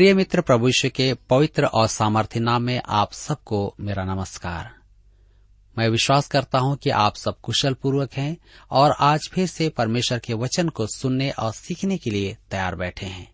प्रिय 0.00 0.14
मित्र, 0.14 0.40
प्रभु 0.40 0.66
यीशु 0.68 0.90
के 0.90 1.14
पवित्र 1.14 1.64
और 1.66 1.86
सामर्थ्य 1.86 2.40
नाम 2.40 2.62
में 2.62 2.82
आप 2.88 3.12
सबको 3.12 3.74
मेरा 3.80 4.04
नमस्कार। 4.04 4.74
मैं 5.78 5.88
विश्वास 5.88 6.28
करता 6.28 6.58
हूँ 6.58 6.76
कि 6.76 6.90
आप 6.90 7.16
सब 7.16 7.40
कुशल 7.40 7.74
पूर्वक 7.74 8.12
हैं 8.12 8.36
और 8.70 8.94
आज 9.00 9.28
फिर 9.32 9.46
से 9.46 9.68
परमेश्वर 9.68 10.18
के 10.18 10.34
वचन 10.34 10.68
को 10.68 10.86
सुनने 10.86 11.30
और 11.30 11.52
सीखने 11.52 11.98
के 11.98 12.10
लिए 12.10 12.36
तैयार 12.50 12.74
बैठे 12.74 13.06
हैं। 13.06 13.32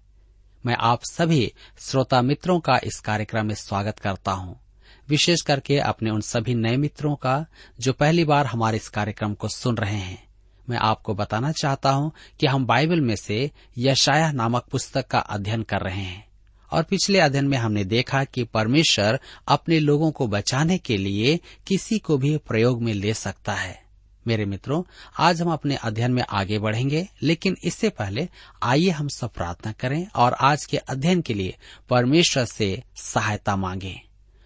मैं 0.66 0.76
आप 0.80 1.00
सभी 1.04 1.52
श्रोता 1.78 2.22
मित्रों 2.22 2.60
का 2.60 2.80
इस 2.84 3.00
कार्यक्रम 3.00 3.46
में 3.46 3.54
स्वागत 3.54 3.98
करता 3.98 4.32
हूँ। 4.32 4.60
विशेष 5.08 5.40
करके 5.40 5.78
अपने 5.78 6.10
उन 6.10 6.20
सभी 6.20 6.54
नए 6.54 6.76
मित्रों 6.76 7.16
का 7.16 7.46
जो 7.80 7.92
पहली 7.92 8.24
बार 8.24 8.46
हमारे 8.46 8.76
इस 8.76 8.88
कार्यक्रम 8.88 9.34
को 9.34 9.48
सुन 9.48 9.76
रहे 9.76 9.98
हैं। 9.98 10.28
मैं 10.70 10.78
आपको 10.78 11.14
बताना 11.14 11.52
चाहता 11.52 11.90
हूँ 11.90 12.12
कि 12.40 12.46
हम 12.46 12.66
बाइबल 12.66 13.00
में 13.00 13.16
से 13.16 13.50
यशाया 13.78 14.32
नामक 14.32 14.64
पुस्तक 14.64 15.06
का 15.06 15.18
अध्ययन 15.18 15.62
कर 15.62 15.80
रहे 15.80 16.02
हैं। 16.02 16.25
और 16.72 16.82
पिछले 16.82 17.20
अध्ययन 17.20 17.48
में 17.48 17.58
हमने 17.58 17.84
देखा 17.84 18.24
कि 18.24 18.44
परमेश्वर 18.44 19.20
अपने 19.48 19.80
लोगों 19.80 20.10
को 20.10 20.26
बचाने 20.26 20.78
के 20.78 20.96
लिए 20.96 21.40
किसी 21.66 21.98
को 21.98 22.18
भी 22.18 22.36
प्रयोग 22.36 22.82
में 22.82 22.94
ले 22.94 23.14
सकता 23.14 23.54
है। 23.54 23.86
मेरे 24.26 24.44
मित्रों, 24.44 24.82
आज 25.18 25.42
हम 25.42 25.52
अपने 25.52 25.76
अध्ययन 25.76 26.12
में 26.12 26.22
आगे 26.30 26.58
बढ़ेंगे, 26.58 27.08
लेकिन 27.22 27.56
इससे 27.64 27.88
पहले 27.88 28.28
आइए 28.62 28.90
हम 28.90 29.08
सब 29.08 29.32
प्रार्थना 29.32 29.72
करें 29.72 30.06
और 30.16 30.32
आज 30.32 30.64
के 30.64 30.76
अध्ययन 30.76 31.20
के 31.20 31.34
लिए 31.34 31.56
परमेश्वर 31.90 32.44
से 32.44 32.82
सहायता 32.96 33.56
मांगे। 33.56 34.02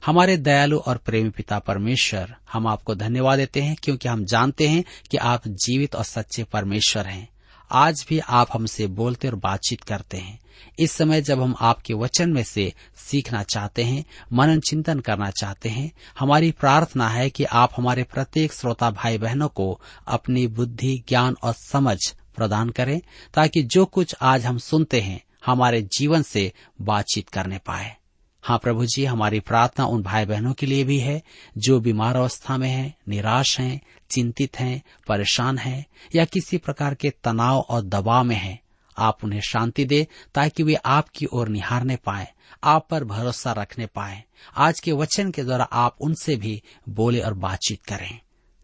हमारे 0.06 0.36
दयालु 0.36 0.78
और 0.78 0.96
प्रेमी 0.96 1.30
पिता 1.30 1.58
परमेश्वर, 1.58 2.36
हम 2.52 2.66
आपको 2.66 2.94
धन्यवाद 2.94 3.38
देते 3.38 3.62
हैं 3.62 3.76
क्योंकि 3.82 4.08
हम 4.08 4.24
जानते 4.24 4.68
हैं 4.68 4.84
कि 5.10 5.16
आप 5.16 5.48
जीवित 5.48 5.94
और 5.94 6.04
सच्चे 6.04 6.44
परमेश्वर 6.44 7.06
हैं। 7.06 7.29
आज 7.72 8.06
भी 8.08 8.18
आप 8.18 8.48
हमसे 8.52 8.86
बोलते 8.86 9.28
और 9.28 9.34
बातचीत 9.34 9.80
करते 9.80 10.16
हैं। 10.16 10.40
इस 10.78 10.92
समय 10.92 11.22
जब 11.22 11.42
हम 11.42 11.54
आपके 11.60 11.94
वचन 11.94 12.30
में 12.30 12.44
से 12.44 12.74
सीखना 12.96 13.42
चाहते 13.42 13.84
हैं, 13.84 14.04
मनन 14.32 14.60
चिंतन 14.60 15.00
करना 15.00 15.30
चाहते 15.30 15.68
हैं, 15.68 15.92
हमारी 16.18 16.50
प्रार्थना 16.50 17.08
है 17.08 17.30
कि 17.30 17.44
आप 17.44 17.70
हमारे 17.76 18.02
प्रत्येक 18.02 18.52
श्रोता 18.52 18.90
भाई 18.90 19.18
बहनों 19.18 19.48
को 19.48 19.80
अपनी 20.08 20.46
बुद्धि, 20.46 21.04
ज्ञान 21.08 21.36
और 21.42 21.52
समझ 21.52 22.14
प्रदान 22.36 22.70
करें, 22.70 23.00
ताकि 23.34 23.62
जो 23.62 23.84
कुछ 23.84 24.14
आज 24.22 24.46
हम 24.46 24.58
सुनते 24.58 25.00
हैं, 25.00 25.24
हमारे 25.46 25.82
जीवन 25.82 26.22
से 26.22 26.52
बातचीत 26.80 27.28
करने 27.28 27.58
पाए। 27.58 27.96
हाँ 28.42 28.58
प्रभु 28.58 28.86
जी 28.86 29.04
हमारी 29.04 29.40
प्रार्थना 29.40 29.86
उन 29.86 30.02
भाई 30.02 30.24
बहनों 30.24 30.52
के 30.52 30.66
लिए 30.66 30.84
भी 30.84 30.98
है 30.98 31.22
जो 31.58 31.80
बीमार 31.80 32.16
अवस्था 32.16 32.56
में 32.56 32.70
हैं, 32.70 32.96
निराश 33.08 33.60
हैं, 33.60 33.80
चिंतित 34.10 34.60
हैं, 34.60 34.82
परेशान 35.08 35.58
हैं 35.58 35.86
या 36.14 36.24
किसी 36.24 36.58
प्रकार 36.58 36.94
के 36.94 37.10
तनाव 37.10 37.58
और 37.58 37.82
दबाव 37.82 38.24
में 38.24 38.36
हैं। 38.36 38.60
आप 38.98 39.18
उन्हें 39.24 39.40
शांति 39.40 39.84
दे 39.84 40.06
ताकि 40.34 40.62
वे 40.62 40.74
आपकी 40.74 41.26
ओर 41.26 41.48
निहारने 41.48 41.96
पाए 41.96 42.28
आप 42.64 42.88
पर 42.90 43.04
भरोसा 43.04 43.52
रखने 43.52 43.86
पाए। 43.86 44.24
आज 44.56 44.80
के 44.80 44.92
वचन 44.92 45.30
के 45.30 45.44
द्वारा 45.44 45.64
आप 45.64 45.96
उनसे 46.00 46.36
भी 46.36 46.62
बोले 46.88 47.20
और 47.20 47.34
बातचीत 47.34 47.84
करें। 47.84 48.18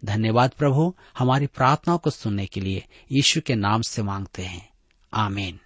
धन्यवाद 0.04 0.50
प्रभु 0.58 0.94
हमारी 1.18 1.46
प्रार्थनाओं 1.46 1.98
को 1.98 2.10
सुनने 2.10 2.46
के 2.46 2.60
लिए 2.60 2.84
यीशु 3.12 3.40
के 3.40 3.54
नाम 3.54 3.82
से 3.82 4.02
मांगते 4.02 4.42
हैं। 4.42 4.68
आमीन। 5.14 5.60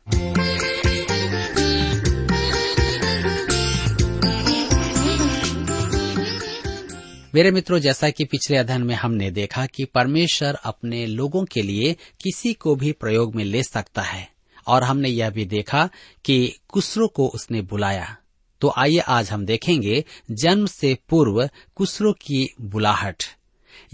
मेरे 7.35 7.51
मित्रों, 7.51 7.79
जैसा 7.79 8.11
कि 8.11 8.25
पिछले 8.25 8.57
अध्ययन 8.57 8.83
में 8.83 8.95
हमने 8.95 9.31
देखा 9.31 9.67
कि 9.67 9.85
परमेश्वर 9.85 10.55
अपने 10.55 11.07
लोगों 11.07 11.45
के 11.45 11.63
लिए 11.63 11.93
किसी 11.93 12.53
को 12.53 12.75
भी 12.75 12.93
प्रयोग 12.93 13.35
में 13.35 13.45
ले 13.45 13.63
सकता 13.63 14.03
है, 14.03 14.29
और 14.67 14.85
हमने 14.85 15.09
यह 15.09 15.31
भी 15.31 15.45
देखा 15.45 15.89
कि 16.25 16.59
कुसरो 16.69 17.09
को 17.09 17.29
उसने 17.29 17.61
बुलाया। 17.63 18.17
तो 18.61 18.73
आइए 18.79 18.99
आज 18.99 19.31
हम 19.31 19.47
देखेंगे 19.47 20.05
जन्म 20.31 20.67
से 20.67 20.99
पूर्व 21.09 21.49
कुसरो 21.75 22.13
की 22.13 22.55
बुलाहट। 22.61 23.25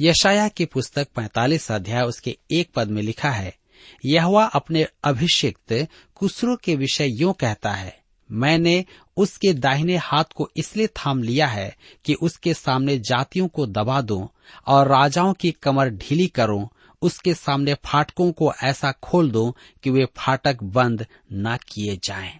यशाया 0.01 0.49
की 0.49 0.65
पुस्तक 0.65 1.09
45 1.17 1.73
अध्याय, 1.73 2.03
उसके 2.03 2.39
एक 2.51 2.71
पद 2.75 2.89
में 2.89 3.03
लिखा 3.03 3.31
है, 3.31 3.57
यहवा 4.05 4.45
अपने 4.45 4.87
अभिषिक्त 5.05 5.87
कुसरो 6.15 6.57
के 6.57 6.77
विषय 6.77 7.09
यूँ 7.09 7.35
कहता 7.35 7.73
है 7.73 8.06
मैंने 8.31 8.85
उसके 9.17 9.53
दाहिने 9.53 9.97
हाथ 9.97 10.25
को 10.25 10.51
इसलिए 10.57 10.87
थाम 10.87 11.23
लिया 11.23 11.47
है 11.47 11.77
कि 12.05 12.15
उसके 12.15 12.55
सामने 12.55 12.99
जातियों 12.99 13.49
को 13.49 13.67
दबा 13.67 14.01
दूँ 14.01 14.29
और 14.67 14.89
राजाओं 14.89 15.33
की 15.33 15.51
कमर 15.51 15.91
ढीली 15.91 16.27
करूँ, 16.27 16.69
उसके 17.03 17.35
सामने 17.35 17.75
फाटकों 17.75 18.33
को 18.33 18.53
ऐसा 18.63 18.93
खोल 18.93 19.31
दूँ 19.31 19.53
कि 19.83 19.91
वे 19.91 20.05
फाटक 20.17 20.63
बंद 20.63 21.07
न 21.33 21.57
किए 21.57 21.97
जाएँ। 22.05 22.39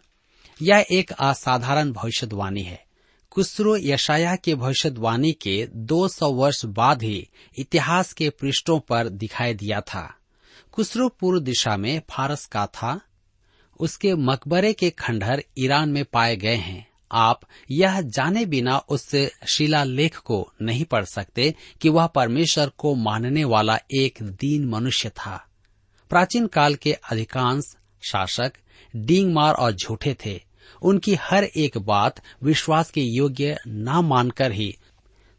यह 0.63 0.87
एक 0.91 1.13
असाधारण 1.13 1.93
भविष्यवाणी 1.93 2.63
है 2.63 2.87
कुसरो 3.31 3.77
यशाया 3.77 4.37
के 4.37 4.55
भविष्यवाणी 4.55 5.33
के 5.33 5.69
200 5.77 6.33
वर्ष 6.33 6.65
बाद 6.65 7.03
ही 7.03 7.29
इतिहास 7.59 8.13
के 8.13 8.31
पृष्ठों 8.31 8.79
पर 8.81 9.09
दिखाई 9.09 9.55
दिया 9.55 9.81
था 9.81 10.15
कुसरो 10.73 11.09
पूर्व 11.09 11.41
दिशा 11.41 11.77
में 11.77 12.03
फारस 12.11 12.47
का 12.47 12.67
था 12.67 13.01
उसके 13.81 14.15
मकबरे 14.15 14.73
के 14.73 14.91
खंडहर 14.91 15.43
ईरान 15.59 15.89
में 15.89 16.05
पाए 16.05 16.37
गए 16.37 16.55
हैं। 16.55 16.87
आप 17.13 17.41
यह 17.71 18.01
जाने 18.01 18.45
बिना 18.47 18.79
उस 18.79 19.15
शिलालेख 19.49 20.17
को 20.17 20.53
नहीं 20.63 20.85
पढ़ 20.85 21.05
सकते 21.05 21.55
कि 21.81 21.89
वह 21.89 22.07
परमेश्वर 22.07 22.71
को 22.79 22.95
मानने 22.95 23.45
वाला 23.45 23.79
एक 23.99 24.23
दीन 24.23 24.65
मनुष्य 24.65 25.09
था। 25.09 25.47
प्राचीन 26.11 26.47
काल 26.47 26.75
के 26.75 26.93
अधिकांश 26.93 27.77
शासक 28.03 28.53
डींग 28.97 29.33
मार 29.35 29.55
और 29.55 29.73
झूठे 29.73 30.17
थे। 30.27 30.41
उनकी 30.83 31.15
हर 31.15 31.45
एक 31.45 31.79
बात 31.79 32.21
विश्वास 32.43 32.91
के 32.91 33.01
योग्य 33.01 33.57
न 33.69 34.01
मानकर 34.05 34.53
ही 34.53 34.77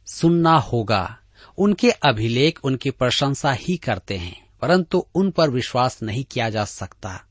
सुनना 0.07 0.57
होगा। 0.57 1.17
उनके 1.57 1.91
अभिलेख 1.91 2.59
उनकी 2.63 2.91
प्रशंसा 2.91 3.51
ही 3.51 3.77
करते 3.77 4.17
हैं, 4.17 4.47
परंतु 4.61 5.05
उन 5.15 5.31
पर 5.31 5.49
विश्वास 5.49 6.01
नहीं 6.03 6.23
किया 6.23 6.49
जा 6.49 6.65
सकता। 6.65 7.23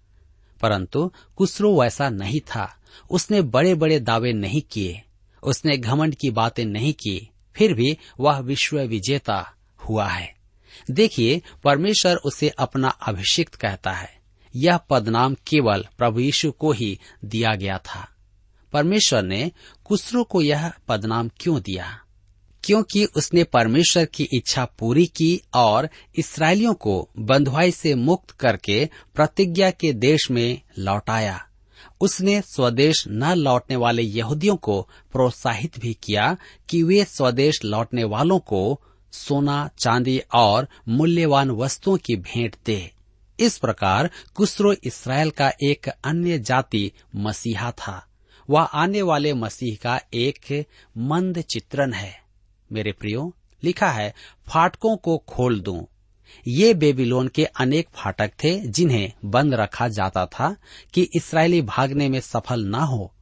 परंतु 0.60 1.12
कुसरो 1.36 1.80
वैसा 1.80 2.08
नहीं 2.08 2.40
था। 2.40 2.76
उसने 3.10 3.42
बड़े 3.42 3.74
बड़े 3.74 4.00
दावे 4.00 4.32
नहीं 4.32 4.62
किए। 4.62 5.02
उसने 5.42 5.78
घमंड 5.78 6.14
की 6.14 6.30
बातें 6.30 6.64
नहीं 6.64 6.92
की। 6.92 7.30
फिर 7.54 7.74
भी 7.74 7.98
वह 8.20 8.38
विश्व 8.38 8.80
विजेता 8.80 9.54
हुआ 9.76 10.08
है। 10.08 10.34
देखिए, 10.90 11.42
परमेश्वर 11.64 12.16
उसे 12.16 12.48
अपना 12.48 12.88
अभिषिक्त 12.88 13.54
कहता 13.54 13.92
है। 13.92 14.16
यह 14.56 14.76
पदनाम 14.76 15.34
केवल 15.34 15.86
प्रभु 15.98 16.20
यीशु 16.20 16.52
को 16.52 16.72
ही 16.72 17.00
दिया 17.24 17.54
गया 17.54 17.78
था। 17.78 18.08
परमेश्वर 18.72 19.22
ने 19.22 19.52
कुसरो 19.84 20.24
को 20.24 20.42
यह 20.42 20.72
पदनाम 20.88 21.30
क्यों 21.40 21.60
दिया? 21.60 22.02
क्योंकि 22.66 23.04
उसने 23.04 23.44
परमेश्वर 23.44 24.04
की 24.04 24.28
इच्छा 24.32 24.64
पूरी 24.64 25.06
की 25.06 25.42
और 25.54 25.88
इसराइलियों 26.16 26.74
को 26.74 27.08
बंधुआई 27.18 27.70
से 27.70 27.94
मुक्त 27.94 28.30
करके 28.30 28.88
प्रतिज्ञा 29.14 29.70
के 29.70 29.92
देश 29.92 30.30
में 30.30 30.60
लौटाया। 30.78 31.46
उसने 32.00 32.40
स्वदेश 32.40 33.04
न 33.08 33.34
लौटने 33.34 33.76
वाले 33.76 34.02
यहूदियों 34.02 34.56
को 34.56 34.88
प्रोत्साहित 35.12 35.78
भी 35.78 35.96
किया 36.02 36.36
कि 36.68 36.82
वे 36.82 37.04
स्वदेश 37.04 37.64
लौटने 37.64 38.04
वालों 38.04 38.38
को 38.38 38.80
सोना, 39.12 39.70
चांदी 39.78 40.22
और 40.34 40.68
मूल्यवान 40.88 41.50
वस्तुओं 41.50 41.96
की 41.96 42.16
भेंट 42.16 42.56
दे। 42.66 42.90
इस 43.40 43.58
प्रकार 43.58 44.10
कुसरो 44.34 44.74
इसराइल 44.84 45.30
का 45.30 45.52
एक 45.62 45.88
अन्य 45.88 46.38
जाति 46.38 46.92
मसीहा 47.16 47.70
था। 47.70 48.06
वह 48.50 48.60
आने 48.60 49.02
वाले 49.02 49.34
मसीह 49.34 49.76
का 49.82 50.00
एक 50.14 50.64
मंद 50.98 51.40
चित्रण 51.40 51.92
है। 51.92 52.25
मेरे 52.72 52.92
प्रियो, 52.92 53.34
लिखा 53.64 53.90
है, 53.90 54.14
फाटकों 54.46 54.96
को 54.96 55.16
खोल 55.18 55.60
दूँ। 55.60 55.86
ये 56.48 56.74
बेबीलोन 56.74 57.28
के 57.28 57.44
अनेक 57.44 57.88
फाटक 57.94 58.32
थे 58.44 58.60
जिन्हें 58.60 59.12
बंद 59.24 59.54
रखा 59.54 59.88
जाता 59.88 60.26
था 60.26 60.56
कि 60.94 61.08
इसराइली 61.16 61.62
भागने 61.62 62.08
में 62.08 62.20
सफल 62.20 62.64
न 62.64 62.74
हो। 62.74 63.12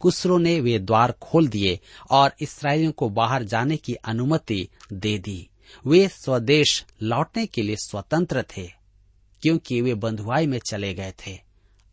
कुसरो 0.00 0.38
ने 0.38 0.60
वे 0.60 0.78
द्वार 0.78 1.12
खोल 1.12 1.48
दिए 1.48 1.80
और 2.10 2.34
इसराइलियों 2.40 2.92
को 2.92 3.08
बाहर 3.08 3.42
जाने 3.42 3.76
की 3.76 3.94
अनुमति 3.94 4.68
दे 4.92 5.18
दी। 5.18 5.48
वे 5.86 6.08
स्वदेश 6.08 6.84
लौटने 7.02 7.46
के 7.46 7.62
लिए 7.62 7.76
स्वतंत्र 7.76 8.42
थे, 8.56 8.66
क्योंकि 9.42 9.80
वे 9.80 9.94
बंधुआई 9.94 10.46
में 10.46 10.58
चले 10.70 10.94
गए 10.94 11.12
थे। 11.26 11.38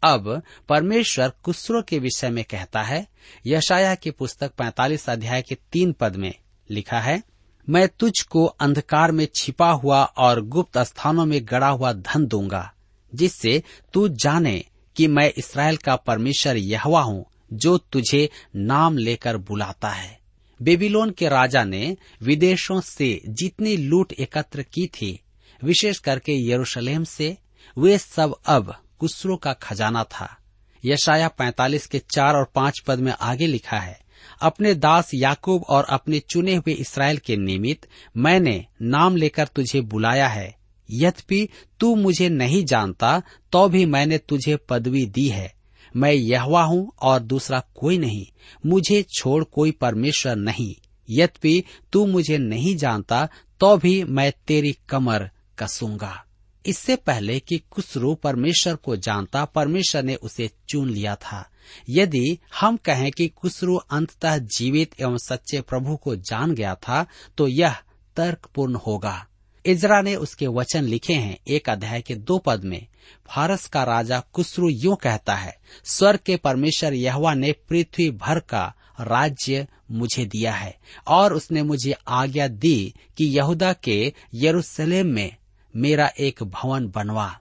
अब 0.03 0.41
परमेश्वर 0.69 1.31
कुसरो 1.43 1.81
के 1.81 1.99
विषय 1.99 2.29
में 2.29 2.43
कहता 2.43 2.81
है 2.81 3.07
यशाया 3.47 3.95
की 3.95 4.11
पुस्तक 4.11 4.51
45 4.51 5.09
अध्याय 5.09 5.41
के 5.41 5.55
तीन 5.55 5.91
पद 5.91 6.15
में 6.15 6.33
लिखा 6.71 6.99
है, 6.99 7.23
मैं 7.69 7.87
तुझको 7.87 8.45
अंधकार 8.45 9.11
में 9.11 9.27
छिपा 9.35 9.71
हुआ 9.71 10.03
और 10.03 10.41
गुप्त 10.41 10.77
स्थानों 10.77 11.25
में 11.25 11.39
गड़ा 11.43 11.67
हुआ 11.67 11.93
धन 11.93 12.25
दूँगा, 12.25 12.73
जिससे 13.15 13.63
तू 13.93 14.07
जाने 14.07 14.65
कि 14.95 15.07
मैं 15.07 15.33
इसराइल 15.37 15.77
का 15.77 15.95
परमेश्वर 15.95 16.57
यहवा 16.57 17.01
हूँ, 17.01 17.25
जो 17.53 17.77
तुझे 17.77 18.29
नाम 18.55 18.97
लेकर 18.97 19.37
बुलाता 19.37 19.89
है। 19.89 20.19
बेबीलोन 20.61 21.11
के 21.11 21.29
राजा 21.29 21.63
ने 21.63 21.97
विदेशों 22.21 22.81
से 22.81 23.21
जितनी 23.27 23.77
लूट 23.77 24.13
एकत्र 24.13 24.63
की 24.63 24.87
थी, 24.87 25.19
विशेष 25.63 25.99
करके 25.99 26.51
यरूशलेम 26.51 27.03
से, 27.03 27.37
वे 27.77 27.97
सब 27.97 28.35
अब 28.45 28.75
कुसरो 28.99 29.35
का 29.35 29.53
खजाना 29.53 30.03
था। 30.03 30.37
यशाया 30.85 31.27
45 31.27 31.87
के 31.87 31.99
चार 31.99 32.35
और 32.35 32.51
पाँच 32.55 32.79
पद 32.79 32.99
में 32.99 33.13
आगे 33.21 33.47
लिखा 33.47 33.77
है 33.77 34.00
अपने 34.41 34.73
दास 34.73 35.13
याकूब 35.13 35.63
और 35.69 35.85
अपने 35.89 36.19
चुने 36.19 36.55
हुए 36.55 36.73
इसराइल 36.73 37.17
के 37.17 37.37
निमित्त 37.37 37.87
मैंने 38.17 38.65
नाम 38.81 39.15
लेकर 39.15 39.47
तुझे 39.47 39.81
बुलाया 39.81 40.27
है। 40.27 40.55
यद्यपि 40.89 41.47
तू 41.79 41.95
मुझे 41.95 42.29
नहीं 42.29 42.63
जानता 42.65 43.21
तो 43.51 43.67
भी 43.69 43.85
मैंने 43.85 44.17
तुझे 44.17 44.55
पदवी 44.69 45.05
दी 45.05 45.27
है। 45.27 45.53
मैं 45.95 46.11
यहवा 46.11 46.63
हूँ 46.63 46.91
और 47.01 47.19
दूसरा 47.19 47.59
कोई 47.75 47.97
नहीं। 47.97 48.25
मुझे 48.65 49.03
छोड़ 49.17 49.43
कोई 49.43 49.71
परमेश्वर 49.71 50.35
नहीं। 50.35 50.75
यद्यपि 51.09 51.63
तू 51.93 52.05
मुझे 52.05 52.37
नहीं 52.37 52.75
जानता 52.75 53.27
तो 53.59 53.77
भी 53.77 54.03
मैं 54.03 54.31
तेरी 54.47 54.75
कमर 54.89 55.29
कसूँगा। 55.59 56.25
इससे 56.65 56.95
पहले 56.95 57.39
कि 57.39 57.57
कुसरू 57.71 58.13
परमेश्वर 58.15 58.75
को 58.75 58.95
जानता, 58.95 59.45
परमेश्वर 59.45 60.03
ने 60.03 60.15
उसे 60.15 60.49
चुन 60.69 60.89
लिया 60.89 61.15
था। 61.15 61.47
यदि 61.89 62.37
हम 62.59 62.77
कहें 62.77 63.11
कि 63.11 63.27
कुसरू 63.27 63.75
अंततः 63.75 64.37
जीवित 64.57 65.01
एवं 65.01 65.17
सच्चे 65.17 65.61
प्रभु 65.61 65.95
को 65.95 66.15
जान 66.15 66.53
गया 66.53 66.75
था 66.75 67.05
तो 67.37 67.47
यह 67.47 67.75
तर्कपूर्ण 68.15 68.75
होगा। 68.77 69.25
इजरा 69.65 70.01
ने 70.01 70.15
उसके 70.15 70.47
वचन 70.47 70.83
लिखे 70.83 71.13
हैं 71.13 71.37
एक 71.47 71.69
अध्याय 71.69 72.01
के 72.01 72.15
दो 72.15 72.37
पद 72.37 72.63
में। 72.63 72.87
फारस 73.27 73.67
का 73.67 73.83
राजा 73.83 74.19
कुसरू 74.33 74.69
यूँ 74.69 74.95
कहता 74.95 75.35
है, 75.35 75.57
स्वर्ग 75.83 76.19
के 76.25 76.35
परमेश्वर 76.35 76.93
यहवा 76.93 77.33
ने 77.33 77.51
पृथ्वी 77.69 78.09
भर 78.11 78.39
का 78.39 78.73
राज्य 79.01 79.67
मुझे 79.91 80.25
दिया 80.25 80.53
है, 80.53 80.75
और 81.07 81.33
उसने 81.33 81.63
मुझे 81.63 81.95
आज्ञा 82.07 82.47
दी 82.47 82.93
कि 83.17 83.25
यहूदा 83.25 83.73
के 83.73 84.13
यरूशलेम 84.33 85.07
में 85.07 85.35
मेरा 85.73 86.11
एक 86.19 86.43
भवन 86.43 86.87
बनवा। 86.87 87.39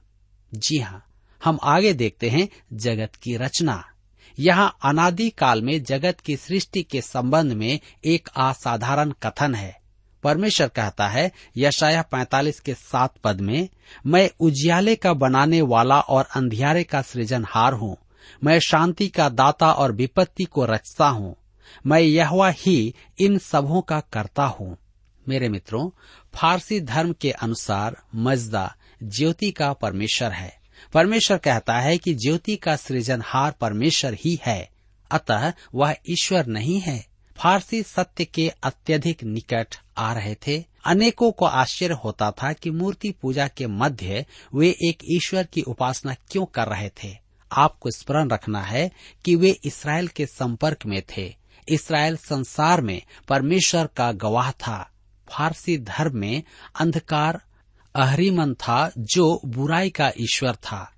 जी 0.54 0.78
हाँ 0.78 1.04
हम 1.44 1.58
आगे 1.62 1.92
देखते 1.92 2.28
हैं 2.30 2.48
जगत 2.72 3.14
की 3.14 3.36
रचना। 3.36 3.84
यहाँ 4.38 4.76
अनादि 4.84 5.30
काल 5.30 5.62
में 5.62 5.82
जगत 5.82 6.20
की 6.20 6.36
सृष्टि 6.36 6.82
के 6.82 7.00
संबंध 7.00 7.52
में 7.52 7.80
एक 8.04 8.28
असाधारण 8.36 9.10
कथन 9.10 9.54
है। 9.54 9.80
परमेश्वर 10.22 10.68
कहता 10.68 11.08
है 11.08 11.32
यशाया 11.56 12.02
45 12.02 12.60
के 12.60 12.74
सात 12.74 13.14
पद 13.24 13.40
में, 13.40 13.68
मैं 14.06 14.30
उजियाले 14.40 14.96
का 14.96 15.12
बनाने 15.12 15.62
वाला 15.62 16.00
और 16.00 16.28
अंधियारे 16.36 16.84
का 16.84 17.02
सृजनहार 17.02 17.72
हूँ। 17.72 17.96
मैं 18.44 18.60
शांति 18.60 19.08
का 19.08 19.28
दाता 19.28 19.72
और 19.72 19.92
विपत्ति 19.92 20.44
को 20.44 20.64
रचता 20.64 21.08
हूँ। 21.08 21.36
मैं 21.86 22.00
यहवा 22.00 22.50
ही 22.50 22.94
इन 23.20 23.38
सबों 23.38 23.80
का 23.80 24.00
करता 24.00 24.44
हूँ। 24.44 24.76
मेरे 25.28 25.48
मित्रों, 25.48 25.90
फारसी 26.34 26.80
धर्म 26.80 27.12
के 27.12 27.30
अनुसार 27.30 27.96
मजदा 28.14 28.74
ज्योति 29.02 29.50
का 29.50 29.72
परमेश्वर 29.72 30.32
है। 30.32 30.59
परमेश्वर 30.94 31.38
कहता 31.38 31.78
है 31.78 31.98
कि 31.98 32.14
ज्योति 32.14 32.56
का 32.56 32.76
सृजनहार 32.76 33.52
परमेश्वर 33.52 34.14
ही 34.14 34.40
है, 34.44 34.70
अतः 35.10 35.52
वह 35.74 35.96
ईश्वर 36.10 36.46
नहीं 36.46 36.80
है। 36.80 37.06
फारसी 37.36 37.82
सत्य 37.82 38.24
के 38.24 38.52
अत्यधिक 38.62 39.24
निकट 39.24 39.76
आ 39.98 40.12
रहे 40.12 40.34
थे। 40.34 40.64
अनेकों 40.84 41.32
को 41.32 41.44
आश्चर्य 41.44 41.94
होता 41.94 42.30
था 42.30 42.52
कि 42.52 42.70
मूर्ति 42.70 43.10
पूजा 43.10 43.48
के 43.48 43.66
मध्य 43.66 44.26
वे 44.54 44.68
एक 44.68 44.98
ईश्वर 45.10 45.44
की 45.44 45.62
उपासना 45.62 46.14
क्यों 46.14 46.44
कर 46.44 46.66
रहे 46.66 46.88
थे। 46.88 47.16
आपको 47.52 47.90
स्मरण 47.90 48.28
रखना 48.28 48.62
है 48.62 48.90
कि 49.24 49.36
वे 49.36 49.56
इसराइल 49.64 50.08
के 50.08 50.26
संपर्क 50.26 50.86
में 50.86 51.02
थे। 51.16 51.36
इसराइल 51.68 52.16
संसार 52.16 52.80
में 52.80 53.02
परमेश्वर 53.28 53.86
का 53.86 54.12
गवाह 54.12 54.50
था। 54.50 54.90
फारसी 55.28 55.78
धर्म 55.78 56.16
में 56.16 56.42
अंधकार 56.80 57.42
अहरीमन 57.94 58.54
था 58.54 58.92
जो 58.98 59.40
बुराई 59.46 59.90
का 59.90 60.12
ईश्वर 60.18 60.54
था। 60.54 60.92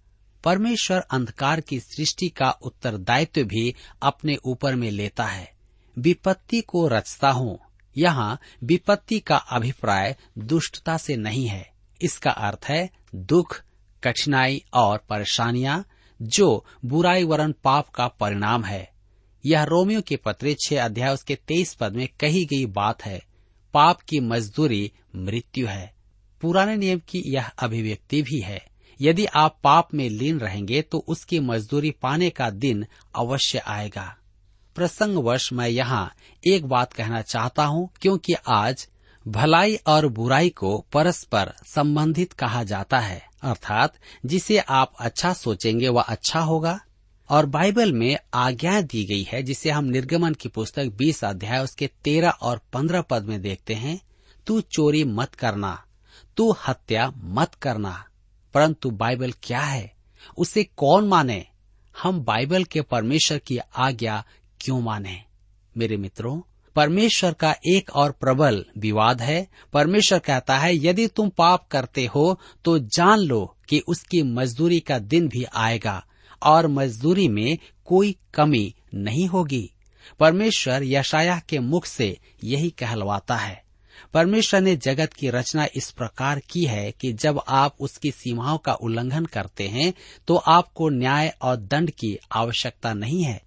परमेश्वर 0.44 0.98
अंधकार 0.98 1.60
की 1.60 1.80
सृष्टि 1.80 2.28
का 2.28 2.50
उत्तरदायित्व 2.50 3.44
भी 3.44 3.74
अपने 4.02 4.36
ऊपर 4.44 4.74
में 4.74 4.90
लेता 4.90 5.24
है। 5.24 5.52
विपत्ति 5.98 6.60
को 6.60 6.88
रचता 6.88 7.30
हूँ। 7.30 7.58
यहाँ 7.98 8.38
विपत्ति 8.64 9.20
का 9.20 9.36
अभिप्राय 9.36 10.16
दुष्टता 10.38 10.96
से 10.96 11.16
नहीं 11.16 11.46
है। 11.46 11.70
इसका 12.02 12.30
अर्थ 12.30 12.64
है 12.64 12.90
दुख, 13.14 13.62
कठिनाई 14.04 14.64
और 14.74 14.98
परेशानियाँ, 14.98 15.84
जो 16.22 16.66
बुराई 16.84 17.24
वरण 17.24 17.52
पाप 17.64 17.88
का 17.88 18.08
परिणाम 18.08 18.64
है। 18.64 18.90
यह 19.46 19.62
रोमियो 19.62 20.02
के 20.02 20.16
पत्र 20.16 20.56
छह 20.66 20.84
अध्याय 20.84 21.14
उसके 21.14 21.34
तेईस 21.34 21.74
पद 21.74 21.92
में 21.92 22.08
कही 22.20 22.44
गई 22.44 22.66
बात 22.66 23.04
है। 23.04 23.24
पाप 23.74 24.00
की 24.00 24.20
मजदूरी 24.20 24.92
मृत्यु 25.16 25.66
है। 25.66 26.01
पुराने 26.42 26.76
नियम 26.76 27.00
की 27.08 27.22
यह 27.26 27.50
अभिव्यक्ति 27.58 28.22
भी 28.22 28.40
है। 28.40 28.66
यदि 29.00 29.24
आप 29.24 29.60
पाप 29.64 29.88
में 29.94 30.10
लीन 30.10 30.38
रहेंगे 30.38 30.82
तो 30.82 30.98
उसकी 30.98 31.40
मजदूरी 31.40 31.90
पाने 31.90 32.30
का 32.30 32.50
दिन 32.50 32.86
अवश्य 33.16 33.58
आएगा। 33.58 34.16
प्रसंग 34.74 35.14
प्रसंगवश 35.14 35.52
मैं 35.52 35.68
यहाँ 35.68 36.12
एक 36.46 36.66
बात 36.66 36.92
कहना 36.92 37.22
चाहता 37.22 37.64
हूँ, 37.64 37.90
क्योंकि 38.00 38.32
आज 38.48 38.88
भलाई 39.28 39.76
और 39.76 40.06
बुराई 40.06 40.48
को 40.48 40.86
परस्पर 40.92 41.52
संबंधित 41.74 42.32
कहा 42.32 42.64
जाता 42.64 42.98
है, 42.98 43.22
अर्थात 43.42 43.94
जिसे 44.26 44.58
आप 44.58 44.92
अच्छा 45.00 45.32
सोचेंगे 45.32 45.88
वह 45.88 46.02
अच्छा 46.02 46.40
होगा। 46.40 46.80
और 47.30 47.46
बाइबल 47.46 47.92
में 47.92 48.18
आज्ञाएँ 48.34 48.82
दी 48.82 49.04
गई 49.04 49.22
है, 49.22 49.42
जिसे 49.42 49.70
हम 49.70 49.84
निर्गमन 49.84 50.34
की 50.34 50.48
पुस्तक 50.48 50.84
20 50.84 51.24
अध्याय 51.24 51.64
उसके 51.64 51.90
13 52.04 52.30
और 52.30 52.60
15 52.72 53.00
पद 53.00 53.22
में 53.22 53.42
देखते 53.42 53.74
हैं, 53.74 54.00
तू 54.46 54.60
चोरी 54.60 55.04
मत 55.04 55.34
करना 55.34 55.84
तू 56.36 56.56
हत्या 56.68 57.12
मत 57.16 57.54
करना। 57.54 58.04
परंतु 58.54 58.90
बाइबल 58.90 59.32
क्या 59.42 59.60
है? 59.60 59.92
उसे 60.38 60.64
कौन 60.64 61.08
माने? 61.08 61.46
हम 62.02 62.20
बाइबल 62.20 62.64
के 62.64 62.80
परमेश्वर 62.80 63.38
की 63.38 63.58
आज्ञा 63.58 64.24
क्यों 64.60 64.80
माने? 64.80 65.24
मेरे 65.76 65.96
मित्रों, 65.96 66.40
परमेश्वर 66.76 67.32
का 67.32 67.54
एक 67.66 67.90
और 67.90 68.12
प्रबल 68.12 68.64
विवाद 68.78 69.22
है। 69.22 69.48
परमेश्वर 69.72 70.18
कहता 70.18 70.58
है, 70.58 70.86
यदि 70.86 71.08
तुम 71.08 71.28
पाप 71.28 71.68
करते 71.68 72.06
हो 72.06 72.40
तो 72.64 72.78
जान 72.78 73.18
लो 73.18 73.56
कि 73.68 73.80
उसकी 73.88 74.22
मजदूरी 74.22 74.80
का 74.80 74.98
दिन 74.98 75.28
भी 75.28 75.44
आएगा 75.44 76.06
और 76.42 76.66
मजदूरी 76.66 77.28
में 77.28 77.58
कोई 77.84 78.16
कमी 78.34 78.74
नहीं 78.94 79.26
होगी। 79.26 79.70
परमेश्वर 80.20 80.82
यशाया 80.82 81.40
के 81.48 81.58
मुख 81.58 81.86
से 81.86 82.18
यही 82.44 82.70
कहलवाता 82.70 83.36
है। 83.36 83.61
परमेश्वर 84.14 84.60
ने 84.60 84.76
जगत 84.76 85.12
की 85.12 85.30
रचना 85.30 85.66
इस 85.74 85.90
प्रकार 85.90 86.40
की 86.40 86.64
है 86.64 86.92
कि 86.92 87.12
जब 87.12 87.40
आप 87.48 87.76
उसकी 87.80 88.10
सीमाओं 88.10 88.58
का 88.58 88.74
उल्लंघन 88.74 89.24
करते 89.24 89.68
हैं 89.68 89.94
तो 90.26 90.36
आपको 90.36 90.88
न्याय 90.88 91.34
और 91.42 91.56
दंड 91.56 91.90
की 91.90 92.18
आवश्यकता 92.32 92.94
नहीं 92.94 93.22
है। 93.22 93.42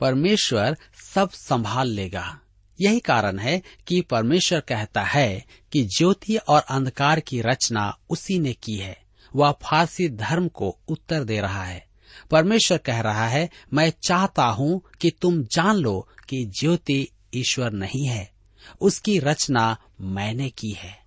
परमेश्वर 0.00 0.76
सब 1.14 1.30
संभाल 1.30 1.88
लेगा। 1.88 2.40
यही 2.80 3.00
कारण 3.00 3.38
है 3.38 3.62
कि 3.86 4.00
परमेश्वर 4.00 4.60
कहता 4.60 5.02
है 5.02 5.44
कि 5.72 5.84
ज्योति 5.84 6.36
और 6.36 6.60
अंधकार 6.60 7.20
की 7.20 7.40
रचना 7.40 7.98
उसी 8.10 8.38
ने 8.38 8.52
की 8.52 8.76
है। 8.76 8.98
वह 9.36 9.52
फारसी 9.52 10.08
धर्म 10.08 10.48
को 10.48 10.78
उत्तर 10.88 11.24
दे 11.24 11.40
रहा 11.40 11.64
है। 11.64 11.86
परमेश्वर 12.30 12.78
कह 12.78 13.00
रहा 13.00 13.28
है, 13.28 13.50
मैं 13.72 13.92
चाहता 14.06 14.44
हूँ 14.44 14.82
कि 15.00 15.10
तुम 15.10 15.42
जान 15.42 15.76
लो 15.76 16.08
कि 16.28 16.44
ज्योति 16.60 17.08
ईश्वर 17.34 17.72
नहीं 17.72 18.06
है। 18.06 18.35
उसकी 18.80 19.18
रचना 19.18 19.76
मैंने 20.00 20.50
की 20.50 20.70
है। 20.70 21.06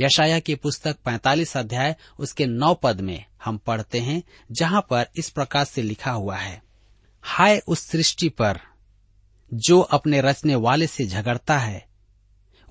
यशाया 0.00 0.38
की 0.38 0.54
पुस्तक 0.54 0.96
45 1.04 1.56
अध्याय, 1.56 1.96
उसके 2.18 2.46
नौ 2.46 2.74
पद 2.74 3.00
में 3.00 3.24
हम 3.44 3.58
पढ़ते 3.58 4.00
हैं, 4.00 4.22
जहाँ 4.52 4.86
पर 4.90 5.06
इस 5.16 5.30
प्रकार 5.30 5.64
से 5.64 5.82
लिखा 5.82 6.10
हुआ 6.10 6.36
है, 6.36 6.62
हाय 7.22 7.62
उस 7.66 7.86
सृष्टि 7.86 8.28
पर, 8.28 8.60
जो 9.54 9.80
अपने 9.80 10.20
रचने 10.20 10.54
वाले 10.54 10.86
से 10.86 11.06
झगड़ता 11.06 11.58
है, 11.58 11.88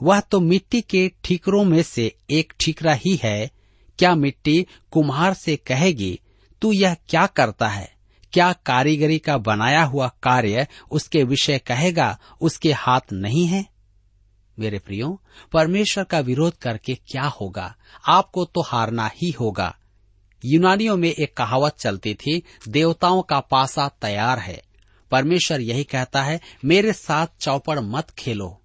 वह 0.04 0.20
तो 0.20 0.40
मिट्टी 0.40 0.82
के 0.82 1.12
ठीकरों 1.24 1.64
में 1.64 1.84
से 1.84 2.16
एक 2.30 2.54
ठीकरा 2.60 2.94
ही 2.94 3.16
है। 3.16 3.52
क्या 4.00 4.16
मिट्टी 4.16 4.68
कुम्हार 4.92 5.34
से 5.34 5.56
कहेगी, 5.56 6.20
तू 6.62 6.72
यह 6.72 6.94
क्या 6.94 7.26
करता 7.26 7.68
है? 7.68 7.94
क्या 8.34 8.54
कारीगरी 8.54 9.20
का 9.20 9.38
बनाया 9.38 9.84
हुआ 9.84 10.08
कार्य 10.24 10.68
उसके 10.92 11.24
विषय 11.24 11.60
कहेगा, 11.60 12.20
उसके 12.42 12.72
हाथ 12.72 13.02
नहीं 13.14 13.46
है? 13.46 13.77
मेरे 14.60 14.80
प्रियो, 14.80 15.22
परमेश्वर 15.54 16.04
का 16.04 16.20
विरोध 16.20 16.58
करके 16.58 16.96
क्या 16.96 17.24
होगा? 17.24 17.76
आपको 18.08 18.46
तो 18.46 18.62
हारना 18.62 19.12
ही 19.16 19.32
होगा। 19.32 19.78
यूनानियों 20.46 20.98
में 20.98 21.10
एक 21.10 21.38
कहावत 21.38 21.76
चलती 21.80 22.14
थी, 22.14 22.44
देवताओं 22.68 23.22
का 23.22 23.40
पासा 23.40 23.88
तैयार 23.88 24.40
है। 24.40 24.64
परमेश्वर 25.12 25.62
यही 25.62 25.84
कहता 25.84 26.24
है, 26.24 26.42
मेरे 26.66 26.94
साथ 26.94 27.28
चौपड़ 27.40 27.80
मत 27.80 28.10
खेलो। 28.10 28.62